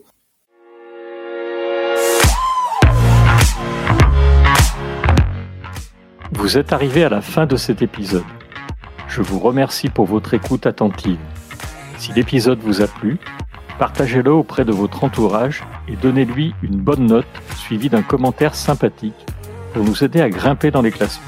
Vous 6.33 6.59
êtes 6.59 6.72
arrivé 6.72 7.05
à 7.05 7.09
la 7.09 7.20
fin 7.20 7.46
de 7.46 7.57
cet 7.57 7.83
épisode. 7.83 8.24
Je 9.09 9.20
vous 9.20 9.38
remercie 9.38 9.88
pour 9.88 10.07
votre 10.07 10.35
écoute 10.35 10.66
attentive. 10.66 11.18
Si 11.98 12.12
l'épisode 12.12 12.59
vous 12.61 12.83
a 12.83 12.87
plu, 12.87 13.18
Partagez-le 13.78 14.32
auprès 14.32 14.64
de 14.64 14.72
votre 14.72 15.04
entourage 15.04 15.62
et 15.86 15.96
donnez-lui 15.96 16.54
une 16.62 16.76
bonne 16.76 17.06
note 17.06 17.26
suivie 17.56 17.90
d'un 17.90 18.02
commentaire 18.02 18.54
sympathique 18.54 19.26
pour 19.74 19.84
nous 19.84 20.02
aider 20.02 20.22
à 20.22 20.30
grimper 20.30 20.70
dans 20.70 20.80
les 20.80 20.90
classements. 20.90 21.22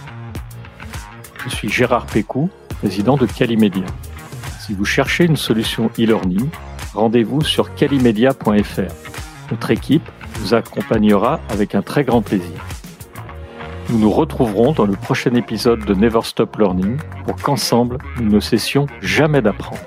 Je 1.44 1.50
suis 1.50 1.68
Gérard 1.68 2.06
Pécou, 2.06 2.48
président 2.78 3.18
de 3.18 3.26
Calimedia. 3.26 3.84
Si 4.60 4.72
vous 4.72 4.86
cherchez 4.86 5.24
une 5.24 5.36
solution 5.36 5.90
e-learning, 5.98 6.48
rendez-vous 6.94 7.42
sur 7.42 7.74
calimedia.fr. 7.74 8.92
Notre 9.50 9.70
équipe 9.70 10.08
vous 10.36 10.54
accompagnera 10.54 11.40
avec 11.50 11.74
un 11.74 11.82
très 11.82 12.04
grand 12.04 12.22
plaisir. 12.22 12.64
Nous 13.90 13.98
nous 13.98 14.10
retrouverons 14.10 14.72
dans 14.72 14.86
le 14.86 14.94
prochain 14.94 15.34
épisode 15.34 15.84
de 15.84 15.94
Never 15.94 16.20
Stop 16.22 16.56
Learning 16.56 16.98
pour 17.26 17.36
qu'ensemble, 17.36 17.98
nous 18.20 18.30
ne 18.30 18.40
cessions 18.40 18.86
jamais 19.00 19.42
d'apprendre. 19.42 19.80